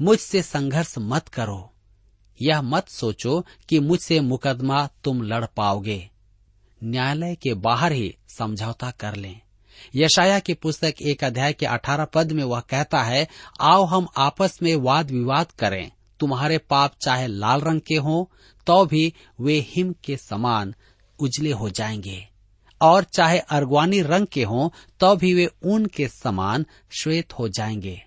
मुझसे 0.00 0.42
संघर्ष 0.42 0.94
मत 0.98 1.28
करो। 1.28 1.74
यह 2.42 2.62
मत 2.62 2.88
सोचो 2.88 3.46
कि 3.68 3.80
मुझसे 3.80 4.20
मुकदमा 4.20 4.88
तुम 5.04 5.22
लड़ 5.22 5.46
पाओगे। 5.56 6.10
न्यायालय 6.84 7.34
के 7.34 7.54
बाहर 7.54 7.92
ही 7.92 8.16
समझौता 8.28 8.90
कर 8.90 9.16
लें। 9.16 9.40
यशाया 9.94 10.38
की 10.38 10.54
पुस्तक 10.54 10.94
एक 11.02 11.24
अध्याय 11.24 11.52
के 11.52 11.66
अठारह 11.66 12.04
पद 12.04 12.32
में 12.32 12.44
वह 12.44 12.60
कहता 12.60 13.02
है, 13.02 13.28
आओ 13.60 13.84
हम 13.84 14.06
आपस 14.16 14.58
में 14.62 14.76
वाद 14.76 15.10
विवाद 15.10 15.52
करें। 15.52 15.90
तुम्हारे 16.20 16.58
पाप 16.58 16.94
चाहे 17.04 17.26
लाल 17.26 17.60
रंग 17.60 17.80
के 17.80 17.94
हों 17.94 18.24
तो 18.66 18.86
भी 18.86 19.12
वे 19.40 19.66
हिम 19.68 19.94
के 20.04 20.16
समान 20.16 20.74
उजले 21.18 21.52
हो 21.52 21.70
जाएँगे। 21.70 22.28
और 22.82 23.04
चाहे 23.04 23.38
अर्गवानी 23.38 24.02
रंग 24.02 24.26
के 24.26 24.44
हों 24.44 24.68
तो 25.00 25.16
भी 25.16 25.34
वे 25.34 25.48
ऊन 25.64 25.86
के 25.86 26.08
समान 26.08 26.66
श्वेत 26.90 27.32
हो 27.32 27.48
जाएँगे। 27.48 28.02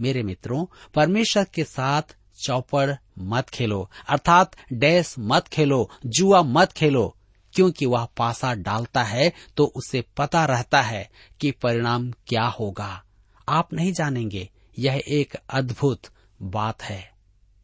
मेरे 0.00 0.22
मित्रों, 0.22 0.66
परमेश्वर 0.94 1.46
के 1.54 1.64
साथ 1.64 2.02
चौपड़ 2.44 2.94
मत 3.18 3.48
खेलो, 3.48 3.90
अर्थात 4.08 4.56
डैस 4.72 5.14
मत 5.18 5.48
खेलो, 5.48 5.90
जुआ 6.06 6.42
मत 6.42 6.72
खेलो। 6.72 7.16
क्योंकि 7.54 7.86
वह 7.86 8.04
पासा 8.04 8.54
डालता 8.54 9.02
है 9.02 9.32
तो 9.56 9.64
उसे 9.64 10.04
पता 10.16 10.44
रहता 10.44 10.82
है 10.82 11.10
कि 11.40 11.50
परिणाम 11.50 12.10
क्या 12.10 12.44
होगा। 12.44 13.04
आप 13.48 13.72
नहीं 13.72 13.92
जानेंगे, 13.92 14.50
यह 14.78 15.02
एक 15.08 15.36
अद्भुत 15.50 16.02
बात 16.42 16.82
है। 16.82 17.12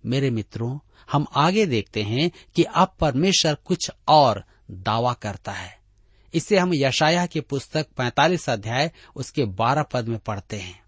मेरे 0.06 0.30
मित्रों, 0.30 0.78
हम 1.12 1.26
आगे 1.36 1.66
देखते 1.66 2.02
हैं 2.02 2.30
कि 2.56 2.62
अब 2.62 2.94
परमेश्वर 3.00 3.54
कुछ 3.54 3.90
और 4.08 4.44
दावा 4.70 5.12
करता 5.12 5.52
है। 5.52 5.78
इसे 6.34 6.58
हम 6.58 6.70
यशाया 6.74 7.26
की 7.26 7.40
पुस्तक 7.40 7.86
45 7.96 8.50
अध्याय, 8.50 8.92
उसके 9.16 9.44
12 9.44 9.82
पद 9.82 10.08
में 10.08 10.18
पढ़ते 10.18 10.56
हैं। 10.56 10.82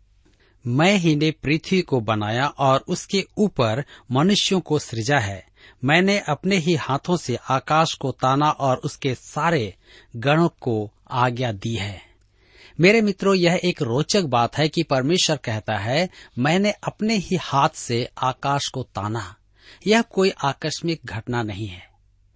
मैं 0.66 0.96
ही 0.96 1.16
ने 1.16 1.30
पृथ्वी 1.30 1.82
को 1.82 2.00
बनाया 2.00 2.46
और 2.46 2.84
उसके 2.88 3.26
ऊपर 3.38 3.84
मनुष्यों 4.10 4.60
को 4.60 4.78
सृजा 4.78 5.18
है। 5.18 5.49
मैंने 5.84 6.18
अपने 6.18 6.56
ही 6.56 6.74
हाथों 6.74 7.16
से 7.16 7.38
आकाश 7.48 7.94
को 7.94 8.10
ताना 8.10 8.50
और 8.50 8.76
उसके 8.76 9.14
सारे 9.14 9.74
गणों 10.16 10.48
को 10.48 10.92
आज्ञा 11.10 11.52
दी 11.52 11.74
है। 11.74 12.02
मेरे 12.80 13.00
मित्रों, 13.00 13.34
यह 13.34 13.60
एक 13.64 13.82
रोचक 13.82 14.22
बात 14.22 14.58
है 14.58 14.68
कि 14.68 14.82
परमेश्वर 14.82 15.36
कहता 15.36 15.76
है, 15.76 16.08
मैंने 16.38 16.70
अपने 16.70 17.16
ही 17.16 17.36
हाथ 17.36 17.68
से 17.68 18.08
आकाश 18.18 18.68
को 18.68 18.82
ताना। 18.82 19.36
यह 19.86 20.02
कोई 20.02 20.30
आकस्मिक 20.30 21.00
घटना 21.04 21.42
नहीं 21.42 21.66
है। 21.66 21.90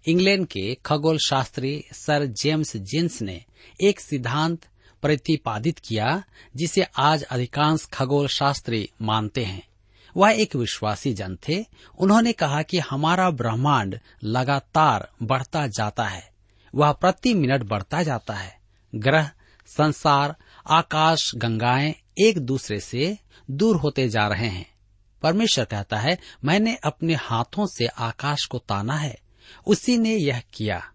इंग्लैंड 0.07 0.47
के 0.47 0.77
खगोल 0.87 1.19
शास्त्री 1.19 1.85
सर 1.93 2.25
जेम्स 2.25 2.77
जिन्स 2.77 3.23
ने 3.23 3.45
एक 3.85 4.01
सिद्धांत 4.01 4.67
प्रतिपादित 5.03 5.79
किया, 5.79 6.25
जिसे 6.57 6.83
आज 6.83 7.23
अधिकांश 7.23 7.85
खगोल 7.85 8.27
शास्त्री 8.29 8.91
मानते 9.03 9.45
हैं। 9.45 9.69
वह 10.17 10.31
एक 10.31 10.57
विश्वासी 10.57 11.15
जन 11.15 11.39
थे। 11.49 11.67
उन्होंने 11.99 12.33
कहा 12.33 12.63
कि 12.63 12.79
हमारा 12.79 13.31
ब्रह्मांड 13.31 14.01
लगातार 14.25 15.09
बढ़ता 15.23 15.67
जाता 15.67 16.05
है। 16.05 16.31
वह 16.75 16.93
प्रति 16.93 17.35
मिनट 17.35 17.63
बढ़ता 17.63 18.03
जाता 18.03 18.35
है। 18.35 18.61
ग्रह, 18.95 19.31
संसार, 19.67 20.37
आकाश, 20.71 21.35
गंगाएँ 21.35 21.95
एक 22.19 22.39
दूसरे 22.39 22.81
से 22.81 23.19
दूर 23.51 23.77
होते 23.77 24.09
जा 24.09 24.29
रहे 24.29 24.49
हैं। 24.49 24.75
परमेश्वर 25.23 25.65
कहता 25.65 25.97
है, 25.97 26.19
मैंने 26.45 26.79
अपने 26.85 27.15
हाथों 27.15 27.67
से 27.67 27.87
आकाश 27.87 28.45
को 28.45 28.59
ताना 28.59 28.97
है। 28.97 29.19
उसी 29.67 29.99
ने 29.99 30.17
यह 30.17 30.43
किया। 30.55 30.93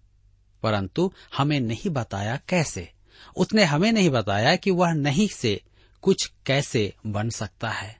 परंतु 0.63 1.13
हमें 1.37 1.59
नहीं 1.59 1.89
बताया 1.89 2.39
कैसे? 2.49 2.91
उसने 3.35 3.63
हमें 3.63 3.91
नहीं 3.91 4.09
बताया 4.09 4.55
कि 4.55 4.71
वह 4.71 4.91
नहीं 4.91 5.27
से 5.27 5.61
कुछ 6.01 6.31
कैसे 6.45 6.93
बन 7.07 7.29
सकता 7.29 7.69
है। 7.69 7.98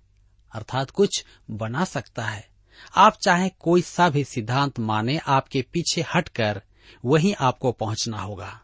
अर्थात 0.54 0.90
कुछ 0.90 1.26
बना 1.52 1.84
सकता 1.86 2.26
है। 2.26 2.48
आप 2.96 3.18
चाहे 3.26 3.50
कोई 3.50 3.82
सा 3.82 4.10
भी 4.10 4.24
सिद्धांत 4.24 4.80
माने, 4.80 5.18
आपके 5.28 5.62
पीछे 5.62 6.06
हटकर 6.16 6.62
वहीं 7.06 7.36
आपको 7.40 7.72
पहुँचना 7.72 8.22
होगा 8.22 8.60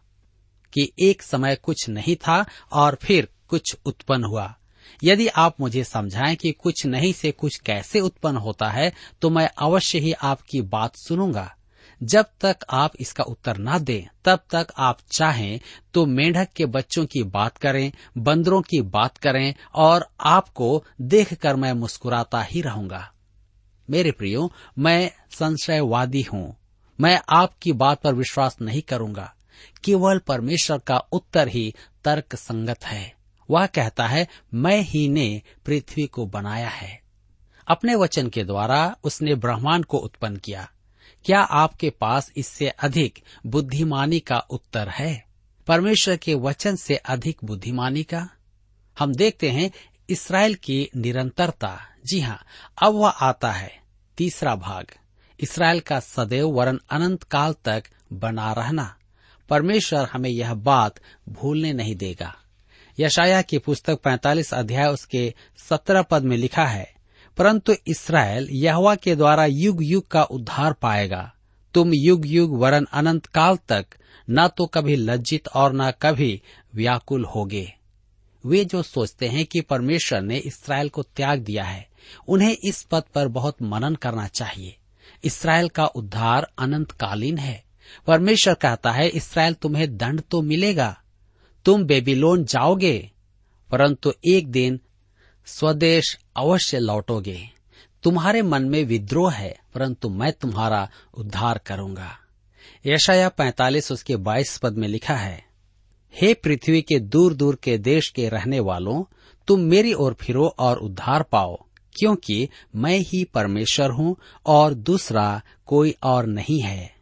कि 0.73 0.91
एक 0.99 1.21
समय 1.21 1.55
कुछ 1.55 1.89
नहीं 1.89 2.15
था 2.15 2.45
और 2.71 2.97
फिर 3.03 3.27
कुछ 3.47 3.75
उत्पन्न 3.85 4.23
हुआ। 4.23 4.55
यदि 5.03 5.27
आप 5.27 5.59
मुझे 5.59 5.83
समझाएँ 5.83 6.35
कि 6.35 6.51
कुछ 6.51 6.85
नहीं 6.85 7.13
से 7.13 7.31
कुछ 7.31 7.55
कैसे 7.55 7.99
उत्पन्न 7.99 8.37
होता 8.37 8.69
है 8.69 8.93
तो 9.21 9.29
मैं 9.29 9.49
अवश्य 9.57 9.99
ही 9.99 10.13
आपकी 10.13 10.61
बात 10.61 10.95
सुनूँगा। 10.95 11.55
जब 12.03 12.25
तक 12.41 12.57
आप 12.69 12.91
इसका 12.99 13.23
उत्तर 13.23 13.57
ना 13.57 13.79
दें, 13.79 14.15
तब 14.25 14.39
तक 14.51 14.67
आप 14.77 14.97
चाहें 15.11 15.59
तो 15.93 16.05
मेढक 16.05 16.47
के 16.55 16.65
बच्चों 16.65 17.05
की 17.05 17.23
बात 17.23 17.57
करें, 17.57 17.91
बंदरों 18.17 18.61
की 18.61 18.81
बात 18.81 19.17
करें 19.17 19.55
और 19.75 20.09
आपको 20.21 20.83
देखकर 21.01 21.55
मैं 21.55 21.73
मुस्कुराता 21.73 22.41
ही 22.41 22.61
रहूँगा। 22.61 23.11
मेरे 23.89 24.11
प्रियो, 24.11 24.53
मैं 24.79 25.11
संशयवादी 25.31 26.21
हूँ। 26.21 26.55
मैं 27.01 27.21
आपकी 27.29 27.71
बात 27.71 28.01
पर 28.01 28.13
विश्वास 28.13 28.57
नहीं 28.61 28.81
करूँगा। 28.81 29.33
केवल 29.83 30.19
परमेश्वर 30.19 30.77
का 30.77 30.97
उत्तर 30.97 31.47
ही 31.47 31.73
तर्क 32.03 32.35
संगत 32.35 32.85
है। 32.85 33.15
वह 33.49 33.65
कहता 33.65 34.07
है, 34.07 34.27
मैं 34.53 34.81
ही 34.81 35.07
ने 35.07 35.41
पृथ्वी 35.65 36.07
को 36.07 36.25
बनाया 36.25 36.69
है। 36.69 37.01
अपने 37.67 37.95
वचन 37.95 38.29
के 38.29 38.43
द्वारा 38.43 38.95
उसने 39.03 39.35
ब्रह्मांड 39.35 39.85
को 39.85 39.97
उत्पन्न 39.97 40.37
किया। 40.37 40.69
क्या 41.25 41.39
आपके 41.39 41.89
पास 41.89 42.31
इससे 42.37 42.67
अधिक 42.67 43.19
बुद्धिमानी 43.45 44.19
का 44.19 44.37
उत्तर 44.37 44.89
है? 44.89 45.25
परमेश्वर 45.67 46.17
के 46.17 46.33
वचन 46.33 46.75
से 46.75 46.95
अधिक 46.95 47.37
बुद्धिमानी 47.43 48.03
का? 48.03 48.29
हम 48.99 49.15
देखते 49.15 49.49
हैं 49.51 49.71
इसराइल 50.09 50.55
की 50.55 50.89
निरंतरता। 50.95 51.81
जी 52.05 52.19
हाँ 52.19 52.45
अब 52.83 52.93
वह 52.93 53.09
आता 53.09 53.51
है। 53.51 53.81
तीसरा 54.17 54.55
भाग। 54.55 54.87
इसराइल 55.39 55.79
का 55.79 55.99
सदैव 55.99 56.49
वरन 56.49 56.79
अनंत 56.89 57.23
काल 57.23 57.55
तक 57.65 57.83
बना 58.13 58.53
रहना। 58.53 58.95
परमेश्वर 59.49 60.09
हमें 60.13 60.29
यह 60.29 60.53
बात 60.53 60.95
भूलने 61.29 61.73
नहीं 61.73 61.95
देगा। 61.95 62.35
यशाया 62.99 63.41
की 63.41 63.57
पुस्तक 63.57 64.01
45 64.01 64.53
अध्याय 64.53 64.87
उसके 64.87 65.33
17 65.57 66.01
पद 66.01 66.23
में 66.23 66.37
लिखा 66.37 66.65
है 66.65 66.94
परंतु 67.37 67.73
इसराइल 67.87 68.47
यहवा 68.51 68.95
के 68.95 69.15
द्वारा 69.15 69.45
युग 69.45 69.83
युग 69.83 70.07
का 70.07 70.23
उद्धार 70.23 70.73
पाएगा। 70.73 71.31
तुम 71.73 71.91
युग 71.93 72.27
युग 72.27 72.57
वरन 72.57 72.87
अनंत 72.93 73.25
काल 73.25 73.57
तक 73.69 73.85
न 74.29 74.47
तो 74.47 74.65
कभी 74.65 74.95
लज्जित 74.95 75.47
और 75.47 75.73
न 75.73 75.91
कभी 76.01 76.41
व्याकुल 76.75 77.25
होगे। 77.25 77.73
वे 78.45 78.65
जो 78.65 78.81
सोचते 78.83 79.27
हैं 79.27 79.45
कि 79.45 79.61
परमेश्वर 79.61 80.21
ने 80.21 80.37
इसराइल 80.37 80.89
को 80.89 81.03
त्याग 81.03 81.39
दिया 81.39 81.63
है, 81.63 81.87
उन्हें 82.27 82.57
इस 82.63 82.83
पद 82.83 83.03
पर 83.15 83.27
बहुत 83.27 83.61
मनन 83.61 83.95
करना 83.95 84.27
चाहिए। 84.27 84.75
इसराइल 85.23 85.69
का 85.69 85.85
उद्धार 85.85 86.47
अनंत 86.59 86.91
कालीन 86.91 87.37
है। 87.37 87.63
परमेश्वर 88.07 88.53
कहता 88.53 88.91
है, 88.91 89.07
इसराइल, 89.07 89.53
तुम्हें 89.53 89.97
दंड 89.97 90.21
तो 90.21 90.41
मिलेगा। 90.41 90.97
तुम 91.65 91.83
बेबीलोन 91.83 92.45
जाओगे, 92.45 93.11
परंतु 93.71 94.13
एक 94.27 94.47
दिन 94.47 94.79
स्वदेश 95.45 96.17
अवश्य 96.37 96.79
लौटोगे। 96.79 97.39
तुम्हारे 98.03 98.41
मन 98.41 98.63
में 98.63 98.83
विद्रोह 98.83 99.33
है, 99.33 99.55
परंतु 99.73 100.09
मैं 100.09 100.31
तुम्हारा 100.33 100.89
उद्धार 101.13 101.57
करूँगा। 101.57 102.17
यशाया 102.85 103.29
पैतालीस, 103.29 103.91
उसके 103.91 104.15
बाईस 104.15 104.57
पद 104.57 104.77
में 104.77 104.87
लिखा 104.87 105.15
है, 105.15 105.43
हे 106.13 106.33
पृथ्वी 106.33 106.81
के 106.81 106.99
दूर 106.99 107.33
दूर 107.33 107.55
के 107.55 107.77
देश 107.77 108.09
के 108.09 108.29
रहने 108.29 108.59
वालों, 108.59 109.03
तुम 109.47 109.59
मेरी 109.59 109.93
ओर 109.93 110.13
फिरो 110.13 110.47
और 110.59 110.77
उद्धार 110.77 111.23
पाओ, 111.23 111.55
क्योंकि 111.93 112.49
मैं 112.75 112.99
ही 112.99 113.23
परमेश्वर 113.23 113.89
हूँ 113.89 114.15
और 114.45 114.73
दूसरा 114.73 115.41
कोई 115.65 115.95
और 116.03 116.25
नहीं 116.25 116.59
है। 116.61 116.95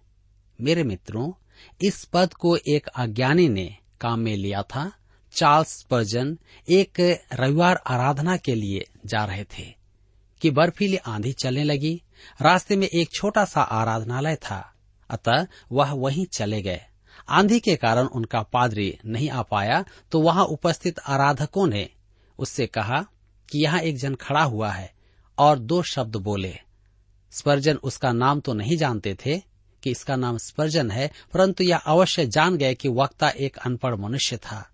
मेरे 0.62 0.84
मित्रों, 0.84 1.32
इस 1.82 2.04
पद 2.06 2.34
को 2.34 2.56
एक 2.56 2.88
अज्ञानी 2.88 3.50
ने 3.50 3.76
काम 4.02 4.20
में 4.20 4.36
लिया 4.38 4.62
था 4.64 4.92
चार्ल्स 5.34 5.82
पर्जन 5.82 6.38
एक 6.68 7.00
रविवार 7.34 7.82
आराधना 7.88 8.36
के 8.38 8.56
लिए 8.56 8.86
जा 9.06 9.24
रहे 9.26 9.44
थे 9.50 9.64
कि 10.42 10.50
बर्फीली 10.52 10.98
आंधी 10.98 11.32
चलने 11.34 11.64
लगी। 11.64 12.02
रास्ते 12.40 12.76
में 12.76 12.88
एक 12.88 13.10
छोटा 13.12 13.46
सा 13.46 13.62
आराधनालय 13.62 14.36
था। 14.36 14.60
अतः 15.10 15.46
वह 15.72 15.92
वहीं 15.94 16.26
चले 16.34 16.62
गए। 16.62 16.82
आंधी 17.30 17.60
के 17.60 17.76
कारण 17.76 18.06
उनका 18.06 18.42
पादरी 18.44 18.98
नहीं 19.06 19.30
आ 19.30 19.42
पाया 19.42 19.84
तो 20.12 20.20
वहाँ 20.20 20.46
उपस्थित 20.46 21.00
आराधकों 21.00 21.68
ने 21.68 21.88
उससे 22.40 22.66
कहा 22.68 23.00
कि 23.50 23.64
यहाँ 23.64 23.80
एक 23.80 23.98
जन 23.98 24.16
खड़ा 24.16 24.44
हुआ 24.44 24.72
है 24.72 24.92
और 25.38 25.60
दो 25.60 25.82
शब्द 25.84 26.16
बोले। 26.16 26.54
स्पर्जन 27.32 27.80
उसका 27.84 28.12
नाम 28.12 28.40
तो 28.40 28.54
नहीं 28.54 28.78
जानते 28.78 29.16
थे 29.16 29.38
कि 29.84 29.92
इसका 29.92 30.16
नाम 30.16 30.38
स्पर्जन 30.38 30.92
है, 30.92 31.10
परंतु 31.34 31.64
यह 31.64 31.78
अवश्य 31.78 32.26
जान 32.26 32.58
गए 32.58 32.74
कि 32.76 32.90
वक्ता 32.90 33.30
एक 33.30 33.58
अनपढ़ 33.58 33.96
मनुष्य 33.96 34.38
था। 34.38 34.70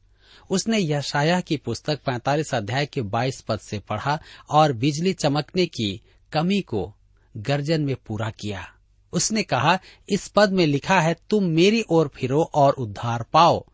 उसने 0.50 0.78
यशाया 0.80 1.42
की 1.42 1.58
पुस्तक 1.58 2.00
45 2.04 2.56
अध्याय 2.56 2.86
के 2.86 3.02
22 3.02 3.42
पद 3.42 3.60
से 3.60 3.80
पढ़ा 3.80 4.20
और 4.50 4.74
बिजली 4.74 5.14
चमकने 5.14 5.66
की 5.66 6.02
कमी 6.32 6.62
को 6.62 6.96
गर्जन 7.38 7.82
में 7.82 7.96
पूरा 8.08 8.30
किया। 8.30 8.74
उसने 9.14 9.44
कहा, 9.44 9.80
इस 10.10 10.28
पद 10.28 10.52
में 10.52 10.68
लिखा 10.68 11.02
है, 11.02 11.16
तुम 11.30 11.44
मेरी 11.44 11.86
ओर 11.90 12.12
फिरो 12.16 12.52
और 12.54 12.74
उद्धार 12.74 13.26
पाओ। 13.34 13.66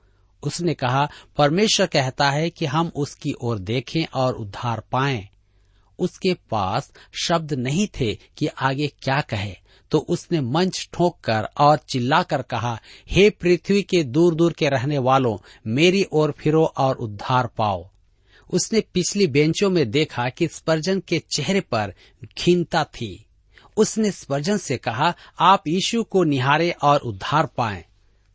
उसने 0.43 0.73
कहा, 0.73 1.09
परमेश्वर 1.37 1.87
कहता 1.87 2.29
है 2.29 2.49
कि 2.49 2.65
हम 2.65 2.91
उसकी 2.95 3.33
ओर 3.41 3.59
देखें 3.59 4.05
और 4.13 4.33
उद्धार 4.33 4.83
पाएँ। 4.91 5.27
उसके 5.99 6.33
पास 6.33 6.91
शब्द 7.27 7.53
नहीं 7.53 7.87
थे 7.87 8.15
कि 8.37 8.47
आगे 8.47 8.87
क्या 8.87 9.21
कहे। 9.21 9.55
तो 9.91 9.97
उसने 9.97 10.41
मंच 10.41 10.89
ठोक 10.93 11.19
कर 11.19 11.47
और 11.57 11.77
चिल्लाकर 11.77 12.41
कहा, 12.41 12.81
हे 13.11 13.29
पृथ्वी 13.29 13.81
के 13.81 14.03
दूर 14.03 14.35
दूर 14.35 14.53
के 14.53 14.69
रहने 14.69 14.97
वालों, 14.97 15.37
मेरी 15.67 16.05
ओर 16.11 16.31
फिरो 16.31 16.65
और 16.65 16.95
उद्धार 16.95 17.47
पाओ। 17.47 17.89
उसने 18.53 18.81
पिछली 18.81 19.27
बेंचों 19.27 19.69
में 19.69 19.91
देखा 19.91 20.29
कि 20.29 20.47
स्पर्जन 20.47 20.99
के 20.99 21.23
चेहरे 21.35 21.61
पर 21.61 21.93
खीनता 22.37 22.83
थी। 22.83 23.25
उसने 23.77 24.11
स्पर्जन 24.11 24.57
से 24.57 24.77
कहा, 24.77 25.15
आप 25.39 25.63
यीशु 25.67 26.03
को 26.03 26.23
निहारे 26.23 26.71
और 26.71 26.99
उद्धार 26.99 27.45
पाए। 27.45 27.85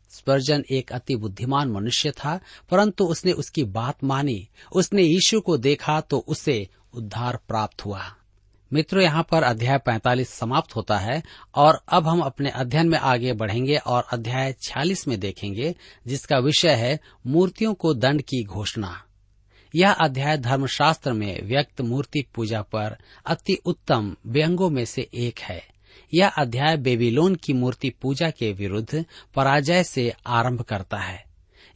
स्पर्जन 0.09 0.63
एक 0.71 0.91
अति 0.91 1.15
बुद्धिमान 1.15 1.71
मनुष्य 1.71 2.11
था, 2.11 2.39
परंतु 2.71 3.05
उसने 3.05 3.31
उसकी 3.31 3.63
बात 3.63 4.03
मानी। 4.03 4.47
उसने 4.73 5.03
यीशु 5.03 5.41
को 5.41 5.57
देखा 5.57 6.01
तो 6.01 6.25
उसे 6.27 6.67
उद्धार 6.93 7.39
प्राप्त 7.47 7.85
हुआ। 7.85 8.15
मित्रों, 8.73 9.03
यहाँ 9.03 9.27
पर 9.31 9.43
अध्याय 9.43 9.77
45 9.77 10.29
समाप्त 10.29 10.75
होता 10.75 10.97
है 10.97 11.23
और 11.55 11.81
अब 11.89 12.07
हम 12.07 12.19
अपने 12.19 12.49
अध्ययन 12.49 12.89
में 12.89 12.97
आगे 12.97 13.33
बढ़ेंगे 13.33 13.77
और 13.77 14.07
अध्याय 14.11 14.53
46 14.53 15.07
में 15.07 15.19
देखेंगे, 15.19 15.75
जिसका 16.07 16.37
विषय 16.37 16.69
है 16.69 16.99
मूर्तियों 17.27 17.73
को 17.73 17.93
दंड 17.93 18.21
की 18.21 18.43
घोषणा। 18.43 19.03
यह 19.75 19.91
अध्याय 19.91 20.37
धर्मशास्त्र 20.37 21.13
में 21.13 21.43
व्यक्त 21.43 21.81
मूर्ति 21.81 22.25
पूजा 22.35 22.61
पर 22.61 22.97
अति 23.25 23.53
उत्तम 23.65 24.15
व्यंगों 24.27 24.69
में 24.69 24.85
से 24.85 25.09
एक 25.13 25.39
है। 25.39 25.67
यह 26.13 26.27
अध्याय 26.27 26.77
बेबीलोन 26.77 27.35
की 27.35 27.53
मूर्ति 27.53 27.89
पूजा 27.89 28.29
के 28.29 28.53
विरुद्ध 28.53 29.05
पराजय 29.35 29.83
से 29.83 30.13
आरंभ 30.27 30.61
करता 30.61 30.97
है। 30.97 31.25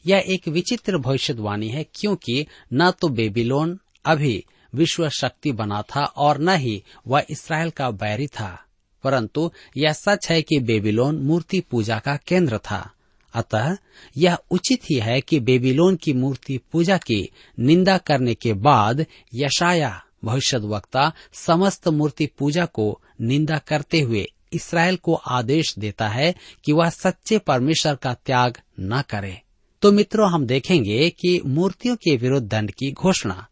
यह 0.06 0.24
एक 0.26 0.48
विचित्र 0.48 0.98
भविष्यवाणी 0.98 1.68
है, 1.68 1.86
क्योंकि 1.94 2.46
न 2.72 2.90
तो 2.90 3.08
बेबीलोन, 3.08 3.78
अभी 4.04 4.44
विश्व 4.76 5.08
शक्ति 5.08 5.52
बना 5.52 5.82
था 5.82 6.04
और 6.04 6.38
न 6.38 6.56
ही 6.56 6.82
वह 7.06 7.22
इसराइल 7.30 7.70
का 7.70 7.90
बैरी 7.90 8.26
था। 8.26 8.62
परंतु 9.04 9.52
यह 9.76 9.92
सच 9.92 10.28
है 10.30 10.42
कि 10.42 10.58
बेबीलोन 10.58 11.16
मूर्ति 11.16 11.60
पूजा 11.60 11.98
का 11.98 12.16
केंद्र 12.16 12.58
था। 12.58 12.90
अतः 13.34 13.76
यह 14.16 14.38
उचित 14.50 14.80
ही 14.84 14.96
है 14.96 15.20
कि 15.20 15.40
बेबीलोन 15.40 15.96
की 15.96 16.12
मूर्ति 16.12 16.60
पूजा 16.72 16.96
की 16.96 17.30
निंदा 17.60 17.98
करने 17.98 18.34
के 18.34 18.52
बाद 18.52 19.06
यशाया 19.34 20.02
भविष्य 20.24 20.56
वक्ता 20.56 21.12
समस्त 21.32 21.88
मूर्ति 21.88 22.26
पूजा 22.26 22.66
को 22.66 23.00
निंदा 23.20 23.58
करते 23.58 24.00
हुए 24.00 24.26
इसराइल 24.52 24.96
को 24.96 25.14
आदेश 25.14 25.74
देता 25.78 26.08
है 26.08 26.34
कि 26.64 26.72
वह 26.72 26.90
सच्चे 26.90 27.38
परमेश्वर 27.38 27.94
का 27.94 28.14
त्याग 28.14 28.60
न 28.80 29.02
करे। 29.10 29.40
तो 29.82 29.92
मित्रों, 29.92 30.32
हम 30.32 30.46
देखेंगे 30.46 31.10
कि 31.10 31.40
मूर्तियों 31.46 31.96
के 31.96 32.16
विरुद्ध 32.16 32.48
दंड 32.48 32.70
की 32.70 32.92
घोषणा। 32.92 33.46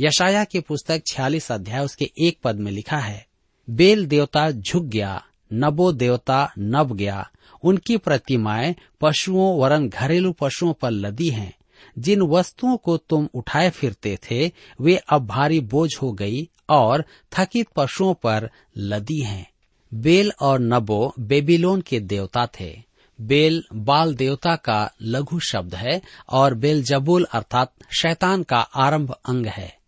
यशाया 0.00 0.44
की 0.44 0.60
पुस्तक 0.60 1.02
छियालीस 1.06 1.52
अध्याय 1.52 1.84
उसके 1.84 2.10
एक 2.18 2.38
पद 2.44 2.56
में 2.56 2.72
लिखा 2.72 2.98
है, 2.98 3.26
बेल 3.70 4.06
देवता 4.06 4.50
झुक 4.50 4.84
गया, 4.84 5.24
नबो 5.52 5.92
देवता 5.92 6.52
नब 6.58 6.96
गया, 6.96 7.30
उनकी 7.62 7.96
प्रतिमाएँ 7.96 8.74
पशुओं 9.00 9.60
वरन 9.60 9.88
घरेलू 9.88 10.32
पशुओं 10.32 10.72
पर 10.72 10.90
लदी 10.90 11.28
हैं। 11.28 11.54
जिन 11.98 12.22
वस्तुओं 12.22 12.76
को 12.76 12.96
तुम 12.96 13.28
उठाए 13.34 13.70
फिरते 13.70 14.16
थे, 14.16 14.52
वे 14.80 14.96
अब 14.96 15.26
भारी 15.26 15.60
बोझ 15.60 15.90
हो 16.02 16.12
गई 16.12 16.48
और 16.68 17.04
थकित 17.32 17.66
पशुओं 17.76 18.14
पर 18.14 18.50
लदी 18.76 19.22
हैं। 19.22 19.50
बेल 19.94 20.32
और 20.40 20.60
नबो 20.60 21.14
बेबीलोन 21.18 21.80
के 21.80 22.00
देवता 22.00 22.46
थे। 22.46 22.87
बेल 23.20 23.64
बाल 23.74 24.14
देवता 24.14 24.56
का 24.56 24.90
लघु 25.02 25.38
शब्द 25.40 25.74
है 25.74 26.02
और 26.28 26.54
बेल 26.54 26.82
जबुल 26.82 27.24
अर्थात 27.24 27.72
शैतान 28.00 28.42
का 28.42 28.60
आरंभ 28.60 29.10
अंग 29.10 29.46
है। 29.46 29.78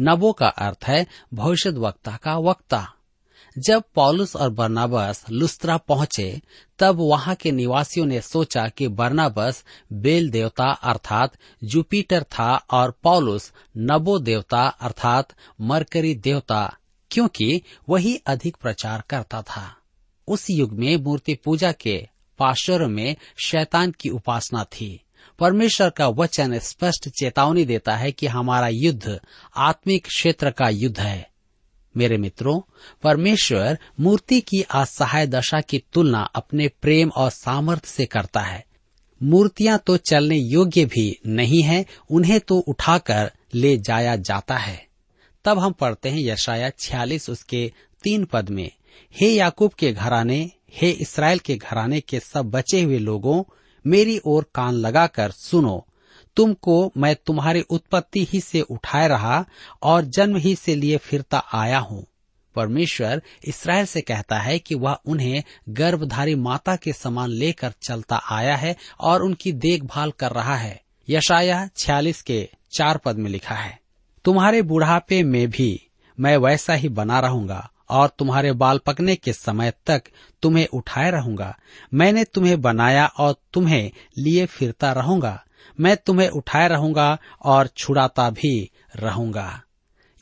नबो 0.00 0.32
का 0.32 0.48
अर्थ 0.48 0.84
है 0.84 1.06
भविष्य 1.34 1.70
वक्ता 1.70 2.18
का 2.22 2.36
वक्ता। 2.38 2.92
जब 3.58 3.82
पॉलुस 3.94 4.36
और 4.36 4.50
बर्नाबस 4.50 5.24
लुस्त्रा 5.30 5.76
पहुँचे, 5.76 6.40
तब 6.78 6.96
वहाँ 6.98 7.34
के 7.34 7.52
निवासियों 7.52 8.06
ने 8.06 8.20
सोचा 8.20 8.68
कि 8.68 8.88
बर्नाबस 8.88 9.64
बेल 9.92 10.30
देवता 10.30 10.70
अर्थात 10.70 11.32
जुपिटर 11.64 12.22
था 12.22 12.54
और 12.70 12.94
पॉलुस 13.02 13.52
नबो 13.76 14.18
देवता 14.18 14.66
अर्थात 14.66 15.28
मरकरी 15.60 16.14
देवता, 16.14 16.76
क्योंकि 17.10 17.62
वही 17.88 18.16
अधिक 18.16 18.56
प्रचार 18.56 19.02
करता 19.10 19.42
था। 19.42 19.76
उस 20.28 20.46
युग 20.50 20.72
में 20.72 20.96
मूर्ति 20.96 21.34
पूजा 21.34 21.72
के 21.72 22.08
पाशर 22.38 22.86
में 22.86 23.16
शैतान 23.44 23.90
की 23.90 24.08
उपासना 24.08 24.64
थी। 24.64 25.00
परमेश्वर 25.38 25.90
का 25.90 26.08
वचन 26.08 26.58
स्पष्ट 26.58 27.08
चेतावनी 27.08 27.64
देता 27.64 27.96
है 27.96 28.12
कि 28.12 28.26
हमारा 28.26 28.68
युद्ध 28.68 29.20
आत्मिक 29.56 30.06
क्षेत्र 30.06 30.50
का 30.50 30.68
युद्ध 30.68 31.00
है। 31.00 31.30
मेरे 31.96 32.16
मित्रों, 32.16 32.60
परमेश्वर 33.02 33.78
मूर्ति 34.00 34.40
की 34.40 34.62
असहाय 34.62 35.26
दशा 35.26 35.60
की 35.60 35.82
तुलना 35.92 36.20
अपने 36.20 36.68
प्रेम 36.68 37.10
और 37.16 37.30
सामर्थ्य 37.30 37.88
से 37.88 38.06
करता 38.06 38.40
है। 38.40 38.64
मूर्तियाँ 39.22 39.78
तो 39.86 39.96
चलने 39.96 40.36
योग्य 40.36 40.84
भी 40.84 41.20
नहीं 41.26 41.62
है, 41.62 41.86
उन्हें 42.10 42.40
तो 42.40 42.58
उठाकर 42.58 43.30
ले 43.54 43.76
जाया 43.76 44.16
जाता 44.16 44.56
है। 44.56 44.86
तब 45.44 45.58
हम 45.58 45.72
पढ़ते 45.72 46.08
हैं 46.08 46.18
यशाया 46.18 46.70
छियालीस 46.70 47.30
उसके 47.30 47.72
तीन 48.02 48.24
पद 48.24 48.48
में, 48.48 48.70
हे 49.20 49.30
याकूब 49.30 49.72
के 49.72 49.92
घराने 49.92 50.50
हे 50.72 50.90
इसराइल 50.90 51.38
के 51.38 51.56
घराने 51.56 52.00
के 52.00 52.20
सब 52.20 52.50
बचे 52.50 52.82
हुए 52.82 52.98
लोगों, 52.98 53.42
मेरी 53.84 54.20
ओर 54.24 54.50
कान 54.54 54.74
लगाकर 54.74 55.30
सुनो। 55.30 55.84
तुमको 56.36 56.92
मैं 56.96 57.14
तुम्हारी 57.16 57.60
उत्पत्ति 57.60 58.24
ही 58.24 58.40
से 58.40 58.60
उठाए 58.60 59.08
रहा 59.08 59.44
और 59.82 60.04
जन्म 60.06 60.36
ही 60.36 60.54
से 60.54 60.74
लिए 60.74 60.96
फिरता 60.96 61.38
आया 61.54 61.78
हूँ। 61.78 62.04
परमेश्वर 62.56 63.22
इसराइल 63.44 63.86
से 63.86 64.00
कहता 64.00 64.38
है 64.38 64.58
कि 64.58 64.74
वह 64.74 64.98
उन्हें 65.06 65.42
गर्भधारी 65.70 66.34
माता 66.34 66.76
के 66.76 66.92
समान 66.92 67.30
लेकर 67.30 67.72
चलता 67.82 68.16
आया 68.30 68.56
है 68.56 68.74
और 69.00 69.22
उनकी 69.22 69.52
देखभाल 69.54 70.10
कर 70.10 70.32
रहा 70.32 70.56
है। 70.56 70.80
यशाया 71.08 71.68
छियालीस 71.76 72.22
के 72.22 72.48
चार 72.72 72.96
पद 72.96 73.16
में 73.16 73.30
लिखा 73.30 73.54
है, 73.54 73.78
तुम्हारे 74.24 74.62
बुढ़ापे 74.62 75.22
में 75.22 75.48
भी 75.50 75.70
मैं 76.18 76.36
वैसा 76.36 76.74
ही 76.74 76.88
बना 76.90 77.20
रहूँगा 77.20 77.68
और 77.90 78.08
तुम्हारे 78.18 78.52
बाल 78.52 78.78
पकने 78.78 79.16
के 79.16 79.32
समय 79.32 79.72
तक 79.86 80.02
तुम्हें 80.42 80.66
उठाए 80.66 81.10
रहूँगा। 81.10 81.58
मैंने 81.94 82.24
तुम्हें 82.24 82.60
बनाया 82.60 83.06
और 83.06 83.36
तुम्हें 83.52 83.90
लिए 84.18 84.46
फिरता 84.46 84.92
रहूँगा। 84.92 85.44
मैं 85.80 85.96
तुम्हें 85.96 86.28
उठाए 86.28 86.68
रहूँगा 86.68 87.18
और 87.42 87.66
छुड़ाता 87.66 88.30
भी 88.30 88.70
रहूँगा। 88.96 89.62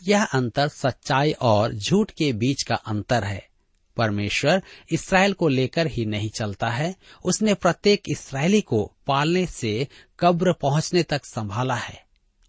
यह 0.06 0.24
अंतर 0.24 0.68
सच्चाई 0.68 1.32
और 1.32 1.74
झूठ 1.74 2.10
के 2.10 2.32
बीच 2.32 2.62
का 2.62 2.74
अंतर 2.74 3.24
है। 3.24 3.48
परमेश्वर 3.96 4.62
इसराइल 4.92 5.32
को 5.32 5.48
लेकर 5.48 5.86
ही 5.86 6.04
नहीं 6.04 6.30
चलता 6.30 6.68
है। 6.68 6.96
उसने 7.24 7.54
प्रत्येक 7.54 8.02
इसराइली 8.08 8.60
को 8.60 8.92
पालने 9.06 9.46
से 9.46 9.88
कब्र 10.20 10.52
पहुँचने 10.52 11.02
तक 11.02 11.24
संभाला 11.24 11.74
है। 11.74 12.04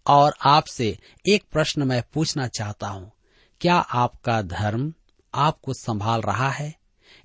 और 0.06 0.34
आपसे 0.42 0.98
एक 1.28 1.44
प्रश्न 1.52 1.82
मैं 1.82 2.02
पूछना 2.14 2.48
चाहता 2.48 2.88
हूँ। 2.88 3.12
क्या 3.60 3.76
आपका 3.76 4.42
धर्म 4.42 4.92
आपको 5.34 5.72
संभाल 5.72 6.20
रहा 6.20 6.50
है 6.50 6.74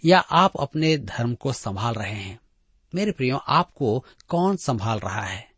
या 0.06 0.20
आप 0.20 0.58
अपने 0.60 0.98
धर्म 0.98 1.36
को 1.36 1.54
संभाल 1.54 1.94
रहे 1.94 2.14
हैं? 2.14 2.40
मेरे 2.96 3.12
प्रियो, 3.12 3.38
आपको 3.38 4.06
कौन 4.28 4.56
संभाल 4.56 5.00
रहा 5.00 5.22
है? 5.22 5.52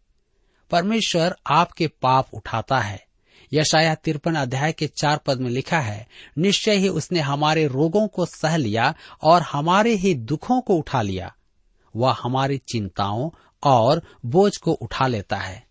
परमेश्वर 0.71 1.35
आपके 1.47 1.87
पाप 1.87 2.27
उठाता 2.33 2.79
है। 2.79 3.05
यशाया 3.53 3.95
तिरपन 3.95 4.35
अध्याय 4.35 4.71
के 4.71 4.87
चार 4.87 5.17
पद 5.17 5.39
में 5.39 5.49
लिखा 5.49 5.79
है, 5.79 6.07
निश्चय 6.37 6.75
ही 6.75 6.87
उसने 6.87 7.19
हमारे 7.19 7.67
रोगों 7.67 8.07
को 8.07 8.25
सह 8.25 8.55
लिया 8.55 8.95
और 9.21 9.41
हमारे 9.41 9.95
ही 9.95 10.13
दुखों 10.13 10.61
को 10.61 10.75
उठा 10.75 11.01
लिया। 11.01 11.35
वह 11.95 12.17
हमारी 12.23 12.57
चिंताओं 12.57 13.29
और 13.63 14.01
बोझ 14.25 14.57
को 14.57 14.71
उठा 14.71 15.07
लेता 15.07 15.37
है। 15.37 15.64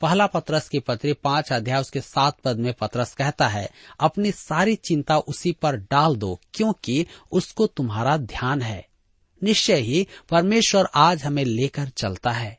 पहला 0.00 0.26
पत्रस 0.26 0.68
की 0.68 0.78
पत्री 0.78 1.12
पाँच 1.12 1.52
अध्याय 1.52 1.80
उसके 1.80 2.00
सात 2.00 2.38
पद 2.44 2.56
में 2.56 2.74
पत्रस 2.74 3.14
कहता 3.14 3.48
है, 3.48 3.70
अपनी 4.00 4.32
सारी 4.32 4.74
चिंता 4.74 5.18
उसी 5.18 5.52
पर 5.52 5.76
डाल 5.76 6.16
दो, 6.16 6.40
क्योंकि 6.54 7.06
उसको 7.32 7.66
तुम्हारा 7.66 8.16
ध्यान 8.16 8.62
है। 8.62 8.86
निश्चय 9.42 9.74
ही 9.74 10.06
परमेश्वर 10.28 10.88
आज 10.94 11.22
हमें 11.22 11.44
लेकर 11.44 11.88
चलता 11.88 12.30
है। 12.30 12.58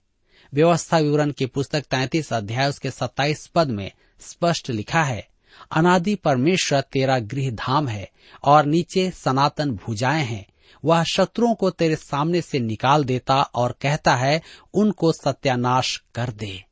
व्यवस्था 0.53 0.97
विवरण 0.97 1.31
की 1.31 1.45
पुस्तक 1.45 1.81
तैतीस 1.81 2.33
अध्याय 2.33 2.69
उसके 2.69 2.91
सत्ताईस 2.91 3.47
पद 3.47 3.67
में 3.67 3.91
स्पष्ट 4.19 4.69
लिखा 4.69 5.03
है, 5.03 5.27
अनादि 5.71 6.15
परमेश्वर 6.15 6.81
तेरा 6.81 7.19
गृह 7.19 7.51
धाम 7.51 7.87
है 7.87 8.09
और 8.43 8.65
नीचे 8.65 9.11
सनातन 9.11 9.71
भुजाएँ 9.71 10.25
हैं। 10.25 10.45
वह 10.85 11.03
शत्रुओं 11.03 11.55
को 11.55 11.69
तेरे 11.69 11.95
सामने 11.95 12.41
से 12.41 12.59
निकाल 12.59 13.03
देता 13.03 13.41
और 13.41 13.75
कहता 13.81 14.15
है, 14.15 14.41
उनको 14.73 15.11
सत्यानाश 15.11 16.03
कर 16.15 16.29
दे। 16.29 16.70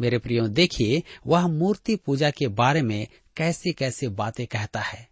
मेरे 0.00 0.18
प्रियो, 0.18 0.48
देखिए, 0.48 1.02
वह 1.26 1.46
मूर्ति 1.46 1.96
पूजा 1.96 2.30
के 2.30 2.48
बारे 2.48 2.82
में 2.82 3.06
कैसी 3.36 3.72
कैसी 3.72 4.08
बातें 4.08 4.46
कहता 4.46 4.80
है। 4.80 5.08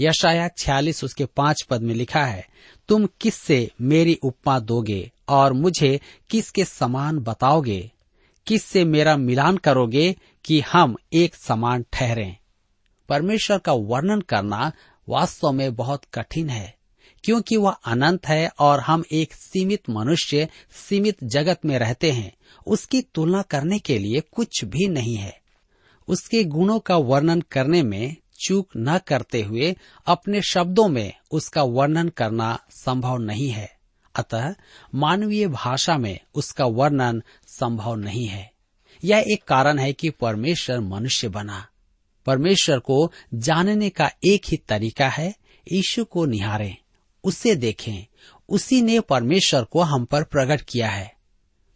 यशाया 0.00 0.48
छियालीस, 0.48 1.04
उसके 1.04 1.24
पाँच 1.24 1.62
पद 1.62 1.82
में 1.82 1.94
लिखा 1.94 2.24
है, 2.24 2.48
तुम 2.88 3.08
किससे 3.20 3.70
मेरी 3.80 4.14
उपमा 4.14 4.58
दोगे 4.58 5.12
और 5.28 5.52
मुझे 5.52 6.00
किसके 6.30 6.64
समान 6.64 7.18
बताओगे? 7.18 7.90
किससे 8.46 8.84
मेरा 8.84 9.16
मिलान 9.16 9.56
करोगे 9.56 10.16
कि 10.44 10.60
हम 10.60 10.96
एक 11.12 11.34
समान 11.34 11.84
ठहरें? 11.92 12.36
परमेश्वर 13.08 13.58
का 13.58 13.72
वर्णन 13.72 14.20
करना 14.20 14.72
वास्तव 15.08 15.52
में 15.52 15.74
बहुत 15.74 16.02
कठिन 16.14 16.48
है। 16.48 16.74
क्योंकि 17.24 17.56
वह 17.56 17.70
अनंत 17.70 18.26
है 18.26 18.50
और 18.58 18.80
हम 18.80 19.04
एक 19.12 19.34
सीमित 19.34 19.90
मनुष्य, 19.90 20.48
सीमित 20.88 21.24
जगत 21.24 21.60
में 21.64 21.78
रहते 21.78 22.12
हैं। 22.12 22.36
उसकी 22.66 23.02
तुलना 23.02 23.42
करने 23.42 23.78
के 23.78 23.98
लिए 23.98 24.20
कुछ 24.20 24.64
भी 24.64 24.88
नहीं 24.88 25.16
है। 25.16 25.40
उसके 26.08 26.44
गुणों 26.44 26.78
का 26.78 26.96
वर्णन 26.96 27.40
करने 27.40 27.82
में 27.82 28.16
चूक 28.46 28.68
न 28.76 28.98
करते 28.98 29.42
हुए, 29.42 29.76
अपने 30.06 30.42
शब्दों 30.42 30.88
में 30.88 31.12
उसका 31.30 31.62
वर्णन 31.62 32.08
करना 32.08 32.58
संभव 32.70 33.18
नहीं 33.18 33.48
है। 33.48 33.78
अतः 34.14 34.54
मानवीय 34.94 35.46
भाषा 35.46 35.98
में 35.98 36.18
उसका 36.34 36.64
वर्णन 36.64 37.22
संभव 37.46 37.94
नहीं 37.94 38.26
है। 38.26 38.52
यह 39.04 39.24
एक 39.26 39.44
कारण 39.44 39.78
है 39.78 39.92
कि 39.92 40.10
परमेश्वर 40.10 40.80
मनुष्य 40.80 41.28
बना। 41.28 41.66
परमेश्वर 42.26 42.78
को 42.78 43.12
जानने 43.34 43.90
का 43.90 44.10
एक 44.26 44.42
ही 44.48 44.56
तरीका 44.56 45.08
है, 45.08 45.34
यीशु 45.72 46.04
को 46.04 46.24
निहारें। 46.26 46.76
उसे 47.24 47.54
देखें। 47.54 48.06
उसी 48.48 48.82
ने 48.82 49.00
परमेश्वर 49.00 49.64
को 49.64 49.80
हम 49.80 50.04
पर 50.04 50.22
प्रकट 50.22 50.60
किया 50.60 50.90
है। 50.90 51.14